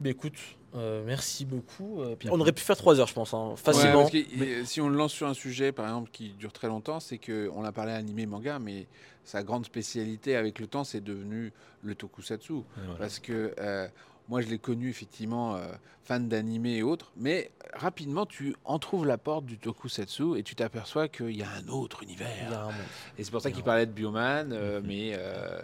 [0.00, 0.36] Mais écoute,
[0.74, 2.02] euh, merci beaucoup.
[2.02, 4.00] euh, on aurait pu faire trois heures, je pense, hein, Ouais, facilement.
[4.02, 6.68] parce que, euh, si on le lance sur un sujet, par exemple, qui dure très
[6.68, 8.86] longtemps, c'est qu'on a parlé animé manga, mais
[9.24, 11.52] sa grande spécialité avec le temps, c'est devenu
[11.82, 12.52] le tokusatsu.
[12.76, 12.98] Voilà.
[12.98, 13.88] Parce que euh,
[14.28, 15.66] moi, je l'ai connu effectivement euh,
[16.04, 21.08] fan d'animé et autres, mais rapidement, tu entrouves la porte du tokusatsu et tu t'aperçois
[21.08, 22.28] qu'il y a un autre univers.
[22.52, 22.70] un.
[23.16, 25.60] Et c'est pour ça qu'il parlait de Bioman, euh, mais euh,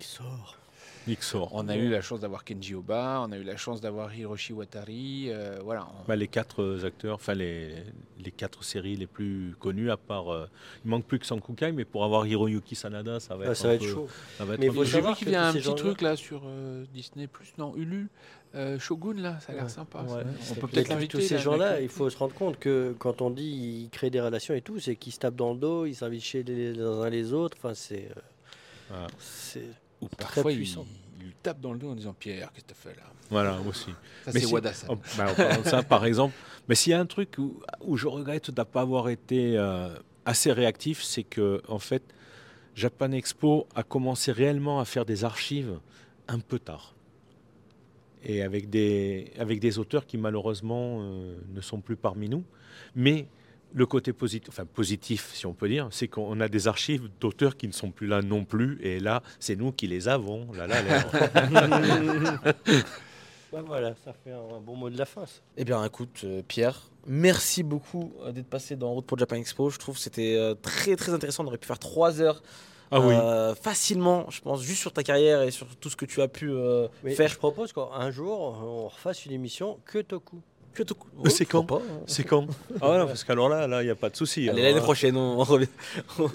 [0.00, 0.56] Il sort.
[1.10, 1.50] Nixor.
[1.52, 4.52] On a eu la chance d'avoir Kenji Oba, on a eu la chance d'avoir Hiroshi
[4.52, 5.26] Watari.
[5.28, 5.86] euh, voilà.
[6.08, 7.74] Bah, les quatre euh, acteurs, enfin les,
[8.18, 10.32] les quatre séries les plus connues, à part.
[10.32, 10.46] euh,
[10.84, 13.64] il manque plus que Sankukai, mais pour avoir Hiroyuki Sanada, ça va être, Ah, ça
[13.64, 14.08] un va être peu- chaud.
[14.38, 16.84] ça va être Mais savoir vu qu'il y a un petit truc là sur euh,
[16.94, 18.08] Disney Plus, non, Hulu,
[18.54, 19.68] euh, Shogun là, ça a l'air Ouais.
[19.70, 20.02] sympa.
[20.02, 20.22] Ouais.
[20.50, 21.18] On peut peut-être tous- l'inviter.
[21.18, 24.10] Tous ces là, gens-là, il faut se rendre compte que quand on dit ils créent
[24.10, 26.72] des relations et tout, c'est qu'ils se tapent dans le dos, ils s'invitent chez les,
[26.72, 27.56] les uns les autres.
[27.60, 28.08] Enfin, c'est.
[28.16, 28.20] euh,
[28.88, 29.06] Voilà.
[30.00, 30.86] Ou parfois il, puissant.
[31.20, 33.02] il lui tape dans le dos en disant Pierre, qu'est-ce que t'as fait là?
[33.30, 33.90] Voilà, aussi.
[34.24, 34.72] Ça Mais c'est si- Wada
[35.16, 36.34] bah, ça, par exemple,
[36.68, 39.56] mais s'il y a un truc où, où je regrette de ne pas avoir été
[39.56, 39.94] euh,
[40.24, 42.02] assez réactif, c'est que en fait,
[42.74, 45.78] Japan Expo a commencé réellement à faire des archives
[46.28, 46.94] un peu tard.
[48.24, 52.44] Et avec des, avec des auteurs qui malheureusement euh, ne sont plus parmi nous.
[52.94, 53.26] Mais
[53.72, 57.56] le côté positif, enfin positif si on peut dire, c'est qu'on a des archives d'auteurs
[57.56, 58.78] qui ne sont plus là non plus.
[58.82, 60.48] Et là, c'est nous qui les avons.
[60.52, 60.76] Là, là,
[63.66, 65.26] voilà, ça fait un, un bon mot de la fin.
[65.26, 65.40] ça.
[65.56, 69.70] Eh bien, écoute, euh, Pierre, merci beaucoup euh, d'être passé dans Route pour Japan Expo.
[69.70, 71.44] Je trouve que c'était euh, très très intéressant.
[71.44, 72.42] On aurait pu faire trois heures
[72.92, 73.14] ah oui.
[73.14, 76.28] euh, facilement, je pense, juste sur ta carrière et sur tout ce que tu as
[76.28, 77.28] pu euh, faire.
[77.28, 80.40] je propose qu'un jour, on refasse une émission que Toku.
[80.74, 80.94] Que te-
[81.24, 82.00] Mais c'est quand pas, hein.
[82.06, 82.46] C'est quand
[82.80, 84.40] Ah non, parce qu'alors là, là, il n'y a pas de souci.
[84.40, 85.66] Allez, Alors l'année là- prochaine, on, revient.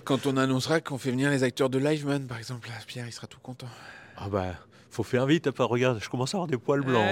[0.03, 3.13] Quand on annoncera qu'on fait venir les acteurs de Liveman par exemple, là, Pierre il
[3.13, 3.67] sera tout content.
[4.17, 4.53] Ah bah,
[4.91, 5.51] faut faire vite.
[5.51, 7.03] Pas, regarde, je commence à avoir des poils blancs.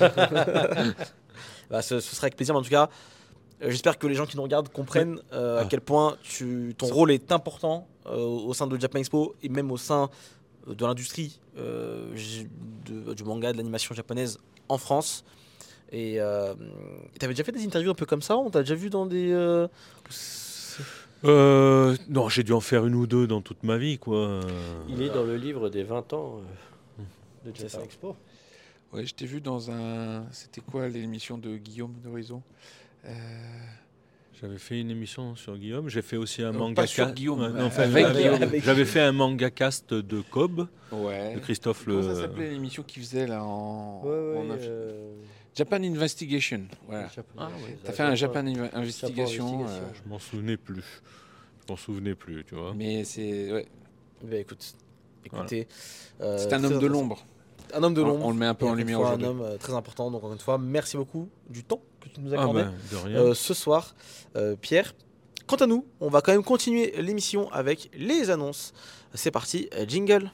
[0.00, 0.92] hein.
[1.70, 2.88] Bah, ce, ce sera avec plaisir, mais en tout cas,
[3.62, 5.66] euh, j'espère que les gens qui nous regardent comprennent euh, à Ah.
[5.68, 9.72] quel point tu, ton rôle est important euh, au sein de Japan Expo et même
[9.72, 10.08] au sein
[10.68, 12.14] euh, de l'industrie euh,
[12.84, 15.24] du manga, de l'animation japonaise en France.
[15.92, 16.14] Et
[17.18, 19.06] tu avais déjà fait des interviews un peu comme ça On t'a déjà vu dans
[19.06, 19.30] des.
[19.32, 19.68] euh,
[21.24, 24.40] Euh, non, j'ai dû en faire une ou deux dans toute ma vie, quoi.
[24.88, 26.40] Il est dans le livre des 20 ans
[27.46, 27.82] euh, de ça.
[27.82, 28.14] Expo.
[28.92, 30.24] Ouais, je t'ai vu dans un.
[30.30, 32.42] C'était quoi l'émission de Guillaume d'Horizon
[33.06, 33.10] Euh,
[34.40, 35.88] J'avais fait une émission sur Guillaume.
[35.88, 38.42] J'ai fait aussi un Non, manga pas sur Guillaume, euh, non, enfin, avec j'avais- Guillaume.
[38.42, 41.34] Avec J'avais fait un manga cast de Cobb, Ouais.
[41.34, 42.14] de Christophe Comment le.
[42.14, 45.14] ça s'appelait l'émission qu'il faisait là en, Ouais, ouais, en euh,
[45.56, 46.62] Japan Investigation.
[46.86, 47.08] Voilà.
[47.08, 47.78] Japan- Ah, ouais.
[47.82, 49.46] T'as fait un Japan Inv- Investigation.
[49.46, 49.66] Investigation.
[49.66, 50.84] euh, Je m'en souvenais plus.
[51.66, 52.74] Je m'en souvenais plus, tu vois.
[52.74, 53.66] mais c'est ouais,
[54.22, 54.74] bah, écoute,
[55.24, 55.66] écoutez.
[56.20, 57.24] euh, c'est un homme de l'ombre.
[57.74, 58.24] Un homme de l'ombre.
[58.26, 59.26] on le met un peu en lumière fois, Un aujourd'hui.
[59.26, 60.08] homme euh, très important.
[60.10, 62.62] Donc, encore une fois, merci beaucoup du temps que tu nous as Ah accordé.
[62.62, 63.16] bah, de rien.
[63.18, 63.96] euh, ce soir,
[64.36, 64.94] euh, Pierre.
[65.48, 68.72] Quant à nous, on va quand même continuer l'émission avec les annonces.
[69.14, 70.30] C'est parti, jingle.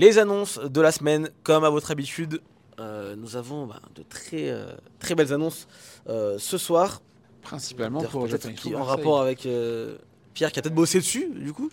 [0.00, 2.40] Les annonces de la semaine, comme à votre habitude,
[2.78, 5.68] euh, nous avons bah, de très, euh, très belles annonces
[6.08, 7.02] euh, ce soir.
[7.42, 8.96] Principalement pour Japan qui- en Marseille.
[8.96, 9.98] rapport avec euh,
[10.32, 11.68] Pierre qui a peut-être bossé dessus, du coup,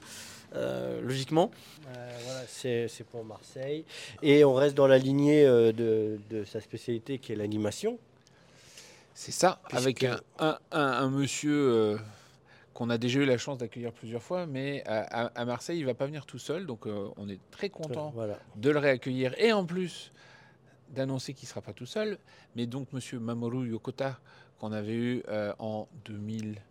[0.55, 1.51] euh, logiquement.
[1.95, 3.85] Euh, voilà, c'est c'est pour Marseille.
[4.21, 7.97] Et on reste dans la lignée euh, de, de sa spécialité qui est l'animation.
[9.13, 11.97] C'est ça, Puisque- avec un, un- un- un monsieur euh,
[12.77, 16.05] qu'on a déjà eu la chance d'accueillir plusieurs fois, mais à, Marseille, il va pas
[16.05, 18.37] venir tout seul, donc euh, on est très content Voilà.
[18.55, 20.11] de le réaccueillir et en plus
[20.89, 22.19] d'annoncer qu'il ne sera pas tout seul,
[22.55, 24.19] mais donc monsieur Mamoru Yokota
[24.59, 26.61] qu'on avait eu euh, en 2017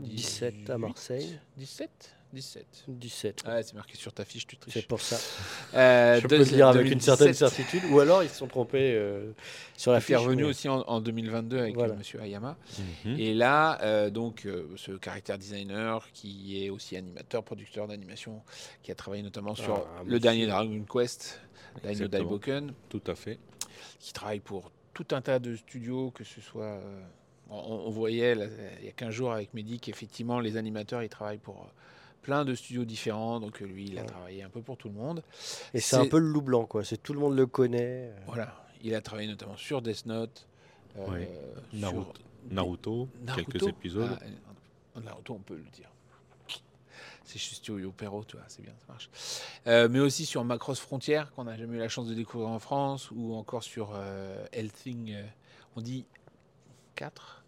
[0.00, 1.38] 17 à Marseille.
[1.58, 2.84] 17 17.
[2.88, 3.42] 17.
[3.46, 4.74] Ah, c'est marqué sur ta fiche, tu triches.
[4.74, 5.16] C'est pour ça.
[5.74, 7.82] Euh, Je peux le dire avec une 2017, certaine certitude.
[7.90, 9.32] Ou alors ils se sont trompés euh,
[9.76, 10.24] sur la qui est fiche.
[10.24, 11.94] revenu mais- aussi en, en 2022 avec Voilà.
[11.94, 12.56] monsieur Ayama.
[13.04, 13.18] Mhm.
[13.18, 18.42] Et là, euh, donc, euh, ce caractère designer qui est aussi animateur, producteur d'animation,
[18.82, 21.40] qui a travaillé notamment sur Ah, le dernier Dragon Quest,
[21.84, 22.08] Dino.
[22.08, 23.38] Daiboken, Tout à fait.
[24.00, 26.64] qui travaille pour tout un tas de studios, que ce soit.
[26.64, 27.00] euh,
[27.50, 28.46] on, on voyait là,
[28.80, 31.66] il y a 15 jours avec Mehdi qu'effectivement, les animateurs, ils travaillent pour euh,
[32.22, 33.40] plein de studios différents.
[33.40, 34.06] Donc, euh, lui, il a Ouais.
[34.06, 35.22] travaillé un peu pour tout le monde.
[35.74, 36.84] Et c'est un peu le loup blanc, quoi.
[36.84, 38.10] C'est tout le monde le connaît.
[38.10, 38.18] euh.
[38.26, 38.64] Voilà.
[38.82, 40.46] Il a travaillé notamment sur Death Note.
[40.98, 41.30] euh, Ouais.
[41.70, 42.12] sur Naruto,
[42.50, 43.50] Naruto, Naruto.
[43.50, 44.18] quelques épisodes.
[44.20, 44.24] Ah,
[44.96, 45.88] euh, Naruto, on peut le dire.
[47.24, 49.08] C'est chez Studio Pero, tu vois, c'est bien, ça marche.
[49.66, 52.58] Euh, mais aussi sur Macross Frontier, qu'on n'a jamais eu la chance de découvrir en
[52.58, 55.22] France, ou encore sur euh, Elthing, euh,
[55.76, 56.04] on dit
[56.96, 57.42] 4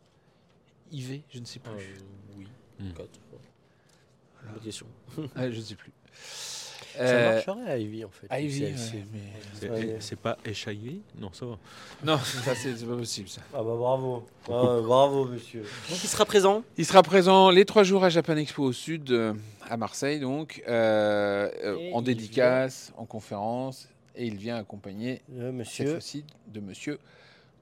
[0.93, 1.73] IV, je ne sais plus.
[1.73, 2.47] Euh, oui.
[2.79, 2.93] Hmm.
[2.93, 3.19] Quatre.
[4.53, 4.87] Bonne question.
[5.37, 5.93] Ah, je ne sais plus.
[6.97, 8.29] Ça Euh, marcherait à Ivy, en fait.
[8.41, 11.59] Ivy, C'est- ouais, mais- pas HIV Non, ça va.
[12.05, 13.41] Non, ça c'est pas possible ça.
[13.53, 14.25] Ah bah bravo.
[14.49, 15.63] Ah, bravo, monsieur.
[15.63, 16.63] Donc il sera présent.
[16.77, 19.35] Il sera présent les trois jours à Japan Expo au Sud, euh,
[19.69, 25.91] à Marseille, donc, euh, en dédicace, en conférence, et il vient accompagner Le cette monsieur.
[25.91, 27.01] fois-ci de monsieur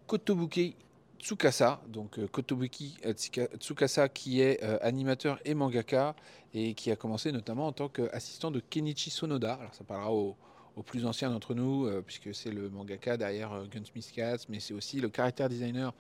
[0.06, 0.74] Kotobuke
[1.22, 6.16] Tsukasa, donc euh, Kotobuki euh, Tsukasa, qui est euh, animateur et mangaka
[6.52, 9.54] et qui a commencé notamment en tant qu'assistant de Kenichi Sonoda.
[9.54, 10.36] Alors ça parlera aux,
[10.76, 14.58] aux plus anciens d'entre nous, euh, puisque c'est le mangaka derrière euh, Gunsmith Cats, mais
[14.58, 15.92] c'est aussi le character designer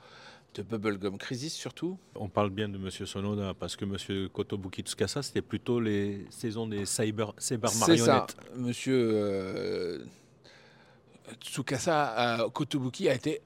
[0.54, 1.96] de Bubblegum Crisis surtout.
[2.16, 6.66] On parle bien de Monsieur Sonoda parce que Monsieur Kotobuki Tsukasa, c'était plutôt les saisons
[6.66, 8.36] des cyber, cyber C'est ça, marionnettes.
[8.56, 10.04] monsieur
[11.40, 13.40] Tsukasa Kotobuki a été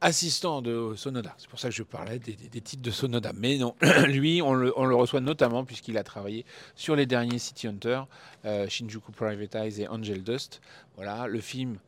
[0.00, 1.34] assistant de Sonoda.
[1.38, 3.32] C'est pour ça que je parlais des, des- des titres de Sonoda.
[3.36, 3.74] Mais non,
[4.06, 6.44] lui, on le, on le reçoit notamment puisqu'il a travaillé
[6.74, 8.02] sur les derniers City Hunter,
[8.44, 10.60] euh, Shinjuku Private Eyes et Angel Dust.
[10.96, 11.78] Voilà, le film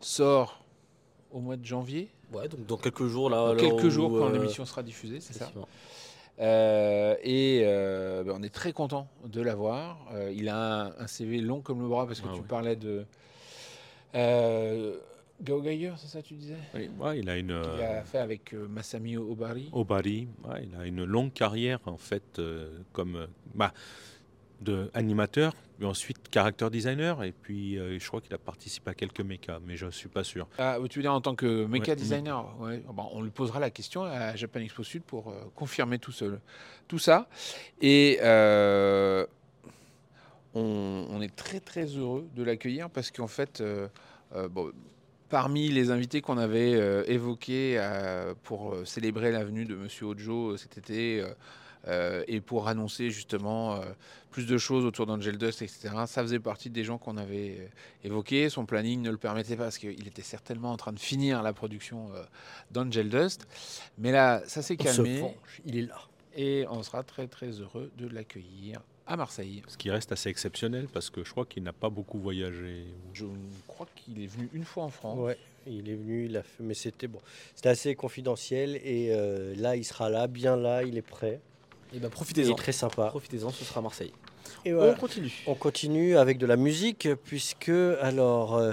[0.00, 0.62] sort
[1.32, 2.08] au mois de janvier.
[2.32, 3.54] Ouais, donc dans quelques jours là.
[3.54, 5.50] Dans quelques jours quand euh, l'émission sera diffusée, c'est ça.
[6.40, 7.60] Euh, et
[8.24, 9.98] ben, on est très content de l'avoir.
[10.32, 12.46] Il a un, un CV long comme le bras parce que Ah tu oui.
[12.48, 13.04] parlais de
[14.14, 14.96] euh,
[15.42, 18.18] Gao Geiger, c'est ça que tu disais Oui, ouais, il a une euh, a fait
[18.18, 19.70] avec euh, Masami Obari.
[19.72, 23.72] Obari, ouais, il a une longue carrière en fait euh, comme euh, bah,
[24.60, 28.94] de animateur, puis ensuite character designer, et puis euh, je crois qu'il a participé à
[28.94, 30.46] quelques mechas, mais je suis pas sûr.
[30.58, 32.82] Ah, tu veux dire en tant que mecha Ouais, designer ouais.
[32.92, 37.28] Bon, On lui posera la question à Japan Expo Sud pour euh, confirmer tout, ça.
[37.80, 39.26] Et euh,
[40.54, 43.88] on, on est très très heureux de l'accueillir parce qu'en fait, euh,
[44.34, 44.72] euh, bon,
[45.30, 50.06] parmi les invités qu'on avait euh, évoqués euh, pour euh, célébrer la venue de Monsieur
[50.06, 51.24] Ojo cet été
[51.88, 53.80] euh, et pour annoncer justement
[54.30, 57.66] plus de choses autour d'Angel Dust, etc., ça faisait partie des gens qu'on avait euh,
[58.04, 58.50] évoqué.
[58.50, 61.52] Son planning ne le permettait pas parce qu'il était certainement en train de finir la
[61.52, 62.10] production
[62.70, 63.46] d'Angel Dust.
[63.98, 65.98] Mais là, ça s'est se calmé venge, il est là.
[66.36, 69.62] et on sera très très heureux de l'accueillir à Marseille.
[69.66, 72.84] Ce qui reste assez exceptionnel parce que je crois qu'il n'a pas beaucoup voyagé.
[73.12, 73.26] Je
[73.66, 75.18] crois qu'il est venu une fois en France.
[75.18, 75.36] Ouais,
[75.66, 77.20] il est venu, il a fait, mais c'était bon.
[77.54, 81.40] C'était assez confidentiel et euh, là, il sera là, bien là, il est prêt.
[81.92, 82.52] Et ben Il profitez-en.
[82.52, 83.08] est très sympa.
[83.08, 84.12] Profitez-en, ce sera Marseille.
[84.64, 85.32] Et On continue.
[85.46, 87.70] On continue avec de la musique puisque
[88.00, 88.72] alors euh,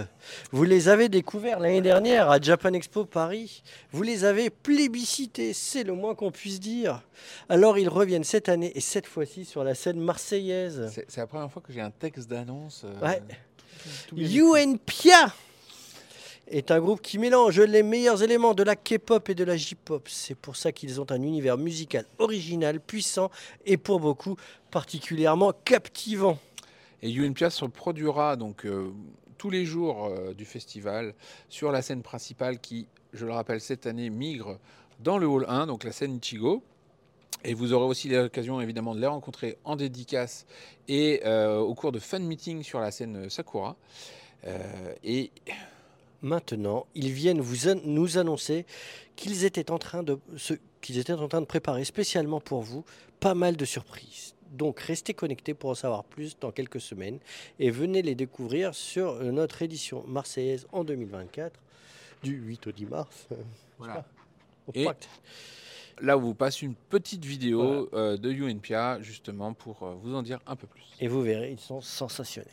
[0.51, 3.63] vous les avez découverts l'année dernière à Japan Expo Paris.
[3.91, 7.01] Vous les avez plébiscités, c'est le moins qu'on puisse dire.
[7.49, 10.91] Alors ils reviennent cette année et cette fois-ci sur la scène marseillaise.
[10.93, 12.84] C'est la première fois que j'ai un texte d'annonce.
[12.86, 13.21] euh, Ouais.
[13.28, 15.34] tout- tout bien UNPIA
[16.49, 20.07] est un groupe qui mélange les meilleurs éléments de la K-pop et de la J-pop.
[20.09, 23.29] C'est pour ça qu'ils ont un univers musical original, puissant
[23.65, 24.35] et pour beaucoup
[24.71, 26.37] particulièrement captivant.
[27.01, 28.91] Et UNPIA se produira donc euh,
[29.37, 31.13] tous les jours euh, du festival
[31.49, 34.57] sur la scène principale qui, je le rappelle, cette année migre
[34.99, 36.63] dans le hall 1, donc la scène Ichigo.
[37.43, 40.47] Et vous aurez aussi l'occasion évidemment de les rencontrer en dédicace
[40.87, 43.75] et euh, au cours de fan meeting sur la scène Sakura.
[45.03, 45.31] Et
[46.22, 48.65] Maintenant, ils viennent vous nous annoncer
[49.15, 50.20] qu'ils étaient en train de
[50.82, 52.86] qu'ils étaient en train de préparer spécialement pour vous
[53.20, 54.36] pas mal de surprises.
[54.51, 57.20] Donc restez connectés pour en savoir plus dans quelques semaines
[57.59, 61.59] et venez les découvrir sur euh, notre édition marseillaise en 2024
[62.24, 63.28] du 8 au 10 mars.
[63.78, 64.05] voilà.
[64.74, 65.09] Et- pacte.
[66.01, 70.22] là, on vous passe une petite vidéo euh, de UNPIA justement pour euh, vous en
[70.22, 70.84] dire un peu plus.
[70.99, 72.51] Et vous verrez, ils sont sensationnels.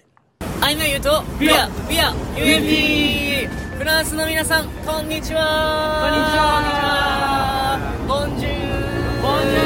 [0.64, 3.46] アニメ言うと、ビア、ビア、UMP!
[3.76, 7.76] フランスの皆さん、こんにちはこんにちは
[8.08, 9.56] ボンジューボンジ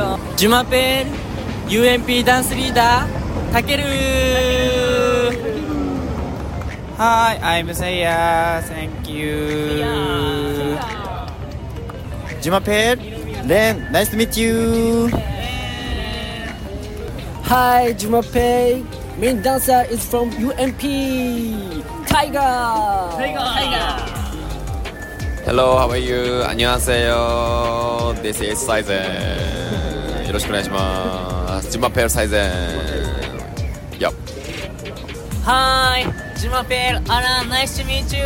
[0.00, 3.84] ュージュマペール、UMP ダンスリーダー、たける
[6.96, 8.62] Hi, I'm Seiya.
[8.62, 9.84] Thank you.
[12.40, 12.96] Jumapel,
[13.46, 15.29] Ren, nice to meet you.
[17.49, 18.83] Hi, Jumapei!
[19.17, 20.81] Main dancer is from UMP!
[22.05, 22.39] Tiger!
[23.15, 23.89] Tiger!
[25.45, 26.43] Hello, how are you?
[26.43, 28.15] 안녕하세요.
[28.21, 30.27] This is 사이zen.
[30.27, 31.71] よろしくお願いします。
[31.71, 32.51] ジュマペルサイゼン。
[33.99, 34.13] Yup.
[35.45, 36.03] Hi,
[36.35, 38.25] Jumapel, Alan, nice to meet you.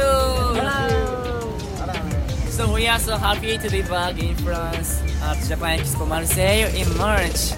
[2.50, 6.88] So we are so happy to be back in France at Japan Expo Marseille in
[6.97, 7.54] March.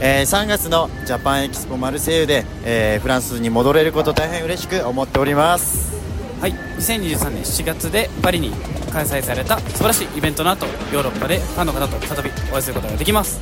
[0.00, 5.96] えー3月のジャパンエキスポマルセイユで、えーフランスに戻れること大変嬉しく思っております。
[6.40, 8.52] はい、2023年7月でパリに
[8.92, 13.40] 開催された素晴らしいイベントの後ヨーロッパでファンの方と再びお会いすることができます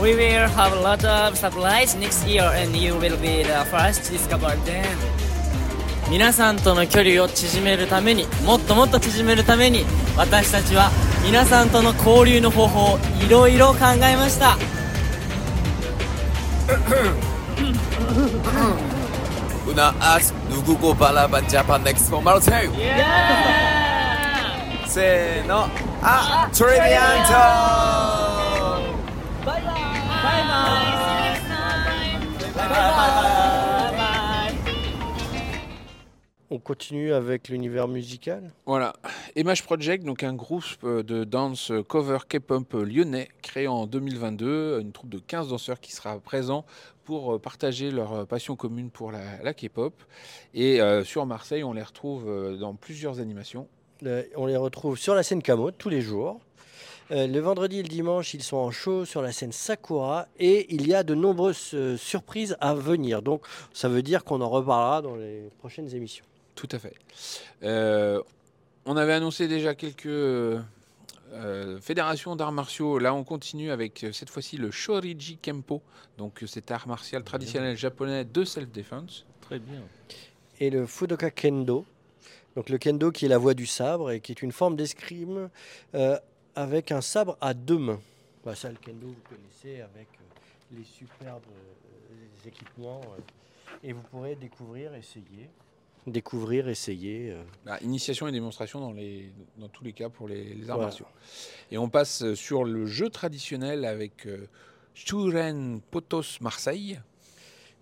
[0.00, 4.04] We will have a lot of surprise next year and you will be the first
[4.04, 4.84] to discover them.
[6.08, 9.84] 皆さんとの距離を縮めるためにもっともっと縮めるために
[10.16, 10.90] 私たちは
[11.24, 14.56] 皆さんとの交流の方法をいろいろ考えました
[19.68, 22.72] Una asks, 누구 고발라 반자판 next for Mario 2?
[22.78, 23.82] Yeah!
[24.86, 25.68] 세, 너,
[26.02, 27.32] 아, 트리비안토!
[29.44, 29.62] Bye!
[30.22, 30.40] See
[31.02, 32.20] you next time!
[32.54, 33.41] Bye, -bye.
[36.54, 38.52] On continue avec l'univers musical.
[38.66, 38.92] Voilà.
[39.36, 44.92] Image Project, donc un groupe euh, de danse cover K-pop lyonnais créé en 2022, une
[44.92, 46.66] troupe de 15 danseurs qui sera présent
[47.04, 49.94] pour euh, partager leur euh, passion commune pour la, la K-pop.
[50.52, 53.66] Et euh, sur Marseille, on les retrouve dans plusieurs animations.
[54.04, 56.38] Euh, on les retrouve sur la scène Kamo tous les jours.
[57.12, 60.66] Euh, le vendredi et le dimanche, ils sont en show sur la scène Sakura et
[60.74, 63.22] il y a de nombreuses surprises à venir.
[63.22, 66.26] Donc, ça veut dire qu'on en reparlera dans les prochaines émissions.
[66.54, 66.94] Tout à fait.
[67.62, 68.22] Euh,
[68.84, 70.60] on avait annoncé déjà quelques euh,
[71.80, 72.98] fédérations d'arts martiaux.
[72.98, 75.82] Là, on continue avec euh, cette fois-ci le Shoriji Kempo,
[76.18, 79.24] donc cet art martial traditionnel japonais de self-defense.
[79.40, 79.80] Très bien.
[80.60, 81.86] Et le Fudoka Kendo.
[82.54, 85.48] Donc, le Kendo qui est la voie du sabre et qui est une forme d'escrime
[85.94, 86.18] euh,
[86.54, 88.00] avec un sabre à deux mains.
[88.44, 90.08] Bah, ça, le Kendo, vous connaissez avec
[90.70, 93.00] les superbes euh, équipements.
[93.16, 93.20] euh,
[93.82, 95.48] et vous pourrez découvrir, essayer.
[96.06, 97.30] Découvrir, essayer.
[97.30, 100.76] euh, Bah, initiation et démonstration dans, les, dans tous les cas pour les, les arts
[100.76, 100.88] Voilà.
[100.88, 101.06] martiaux.
[101.70, 104.46] Et on passe euh, sur le jeu traditionnel avec euh,
[105.90, 107.00] Potos Marseille.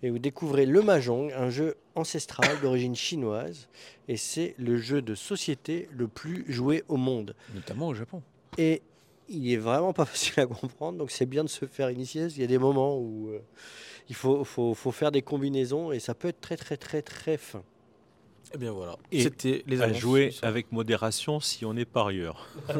[0.03, 3.67] Et vous découvrez le Mahjong, un jeu ancestral d'origine chinoise.
[4.07, 7.35] Et c'est le jeu de société le plus joué au monde.
[7.53, 8.21] Notamment au Japon.
[8.57, 8.81] Et
[9.29, 12.27] il est vraiment pas facile à comprendre, donc c'est bien de se faire initier.
[12.27, 13.39] qu'il y a des moments où euh,
[14.09, 17.37] il faut, faut, faut faire des combinaisons et ça peut être très très très très
[17.37, 17.63] fin.
[18.53, 18.97] Et bien voilà.
[19.11, 19.97] Et C'était les À annonces.
[19.97, 22.47] jouer avec modération si on est parieur.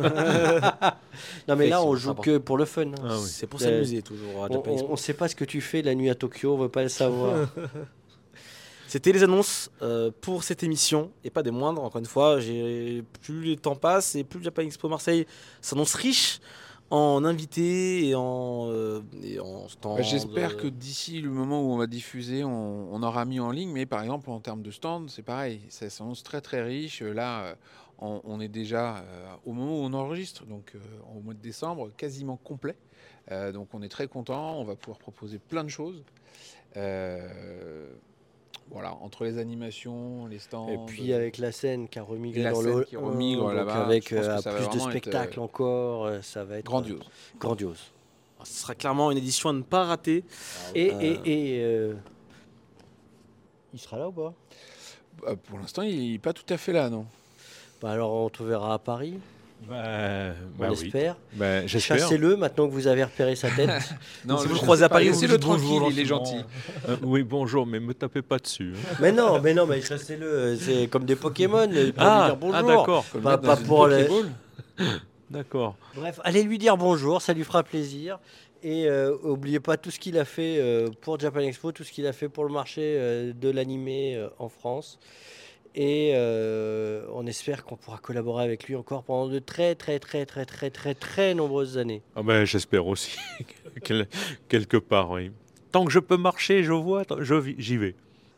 [1.47, 2.91] Non mais là on joue que pour le fun.
[3.03, 3.25] Ah oui.
[3.27, 4.43] C'est pour Euh, s'amuser toujours.
[4.45, 6.69] à On, on sait pas ce que tu fais la nuit à Tokyo, on veut
[6.69, 7.47] pas le savoir.
[8.87, 11.81] C'était les annonces euh, pour cette émission et pas des moindres.
[11.81, 15.25] Encore une fois, j'ai plus le temps passe et plus le Japan Expo Marseille
[15.61, 16.41] s'annonce riche
[16.91, 19.95] en invités et en euh, et en stands.
[19.95, 23.39] Bah, J'espère euh, que d'ici le moment où on va diffuser, on, on aura mis
[23.39, 23.71] en ligne.
[23.71, 25.61] Mais par exemple, en termes de stand, c'est pareil.
[25.69, 27.01] Ça s'annonce très très riche.
[27.01, 27.55] Là, euh,
[27.99, 30.79] on, on est déjà euh, au moment où on enregistre, donc euh,
[31.15, 32.75] au mois de décembre, quasiment complet.
[33.31, 34.59] Euh, donc on est très content.
[34.59, 36.03] On va pouvoir proposer plein de choses.
[38.71, 40.69] Voilà, entre les animations, les stands.
[40.69, 43.83] Et puis avec la scène qui a remigré la dans scène le qui remigre là-bas,
[43.85, 46.65] avec je pense que euh, plus de être, spectacles euh, encore, euh, ça va être
[46.65, 47.01] euh, grandiose.
[47.37, 47.91] grandiose.
[48.43, 50.23] ce sera clairement une édition à ne pas rater.
[50.73, 51.93] Et, Euh, et, et, euh,
[53.73, 54.33] il sera là ou pas?
[55.21, 57.05] Bah, pour l'instant, il n'est pas tout à fait là, non.
[57.81, 59.15] Bah Alors on te verra à Paris,
[59.69, 60.85] Bah, on bah oui.
[60.87, 61.15] espère.
[61.33, 61.99] Bah, J'espère.
[61.99, 63.69] Chassez-le maintenant que vous avez repéré sa tête.
[64.25, 66.37] Non, si je- vous le croisez à Paris, laissez-le bonjour tranquille, il est gentil.
[66.89, 68.73] Euh, oui, bonjour, mais me tapez pas dessus.
[68.75, 68.95] hein.
[68.99, 70.57] mais non, mais non, mais chassez-le.
[70.59, 71.67] C'est comme des Pokémon.
[71.67, 72.55] lui Ah, dire bonjour.
[72.55, 73.05] ah, d'accord.
[73.23, 74.07] Pas- pour les-.
[75.29, 75.75] D'accord.
[75.95, 78.19] Bref, allez lui dire bonjour, ça lui fera plaisir.
[78.63, 81.91] Et euh, oubliez pas tout ce qu'il a fait euh, pour Japan Expo, tout ce
[81.91, 84.99] qu'il a fait pour le marché euh, de l'animé euh, en France.
[85.73, 90.25] Et euh, on espère qu'on pourra collaborer avec lui encore pendant de très très très
[90.25, 92.01] très très très très nombreuses années.
[92.15, 93.17] Ah ben, J'espère aussi.
[93.83, 94.07] Quel-
[94.49, 95.31] quelque part, oui.
[95.71, 97.95] Tant que je peux marcher, je vois, je j'y vais.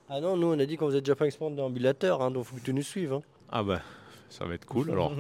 [0.10, 2.56] Ah non, nous on a dit vous êtes Japan Expo en déambulateur, hein, donc faut
[2.58, 3.14] que tu nous suives.
[3.14, 3.24] hein.
[3.52, 3.82] Ah ben,
[4.30, 4.92] ça va être cool.
[4.92, 5.14] Alors,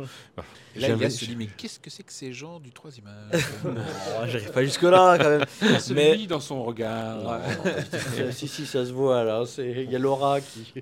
[0.76, 3.44] Et Là, il se dit, mais qu'est-ce que c'est que ces gens du troisième âge
[3.66, 5.46] Oh, J'arrive pas jusque là quand même.
[5.64, 7.40] Il se Mais- lit dans son regard.
[8.32, 9.40] Si si, ça se voit là.
[9.40, 10.74] hein, c'est- Il y a Laura qui.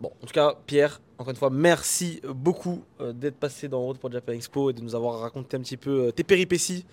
[0.00, 3.98] Bon, en tout cas, Pierre, encore une fois, merci beaucoup euh, d'être passé dans Route
[3.98, 6.86] pour Japan Expo et de nous avoir raconté un petit peu euh, tes péripéties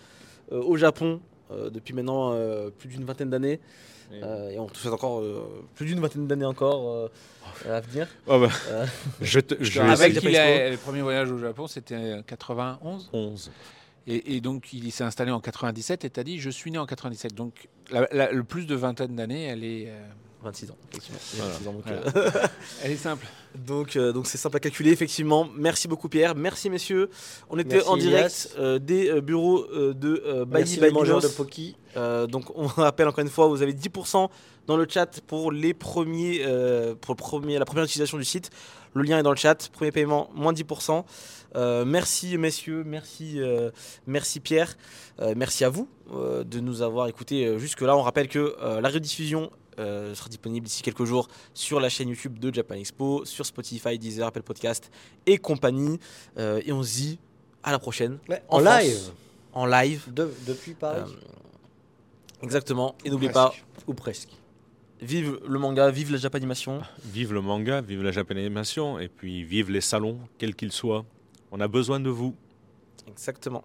[0.51, 3.59] euh, au Japon euh, depuis maintenant euh, plus d'une vingtaine d'années.
[4.11, 7.07] Euh, et on te souhaite encore euh, plus d'une vingtaine d'années encore euh,
[7.69, 8.07] à venir.
[8.27, 8.85] ah ben, Euh,
[9.21, 10.61] je te, je Je vais te rappelle Japan qu'il Expo.
[10.61, 13.09] a le premier voyage au Japon, c'était en 91.
[13.13, 13.51] 11.
[14.09, 16.85] Et, et donc, il s'est installé en 97 et t'as dit, je suis né en
[16.85, 17.33] 97.
[17.35, 20.07] Donc, la- la- le plus de vingtaine d'années, elle est, euh,
[20.47, 21.19] 26 ans, effectivement.
[21.35, 21.51] Voilà.
[21.53, 22.01] 26 ans, donc, Voilà.
[22.15, 22.47] euh,
[22.83, 23.25] elle est simple.
[23.55, 25.47] Donc, euh, donc c'est simple à calculer, effectivement.
[25.55, 26.35] Merci beaucoup, Pierre.
[26.35, 27.09] Merci, messieurs.
[27.49, 31.27] On était Merci, en direct euh, des euh, bureaux euh, de euh, Bailly mangeur de.
[31.27, 31.75] Poki.
[31.95, 34.29] Euh, donc, on rappelle encore une fois, vous avez 10%
[34.67, 38.49] dans le chat pour les premiers, euh, pour le premier, la première utilisation du site.
[38.93, 39.69] Le lien est dans le chat.
[39.71, 41.03] Premier paiement, moins 10%.
[41.55, 42.83] Euh, merci, messieurs.
[42.85, 43.71] Merci, euh,
[44.05, 44.75] merci Pierre.
[45.19, 47.95] Euh, merci à vous euh, de nous avoir écoutés jusque-là.
[47.97, 49.49] On rappelle que euh, la rediffusion
[49.79, 53.97] euh, sera disponible d'ici quelques jours sur la chaîne YouTube de Japan Expo, sur Spotify,
[53.99, 54.91] Deezer, Apple Podcast
[55.25, 55.99] et compagnie.
[56.37, 57.19] Euh, et on se dit
[57.63, 58.81] à la prochaine Ouais, En en France.
[58.83, 58.99] live.
[59.53, 60.13] en live.
[60.13, 61.01] De- depuis Paris.
[61.11, 62.95] Euh, exactement.
[63.05, 63.53] Et n'oubliez pas,
[63.87, 64.29] Ou presque.
[65.01, 66.81] vive le manga, vive la Japanimation.
[67.05, 71.05] Vive le manga, vive la japanisation, et puis vive les salons, quels qu'ils soient.
[71.51, 72.35] On a besoin de vous.
[73.07, 73.63] Exactement.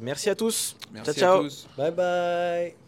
[0.00, 0.76] Merci à tous.
[0.92, 1.38] Merci ciao.
[1.40, 1.66] à tous.
[1.76, 2.83] Bye bye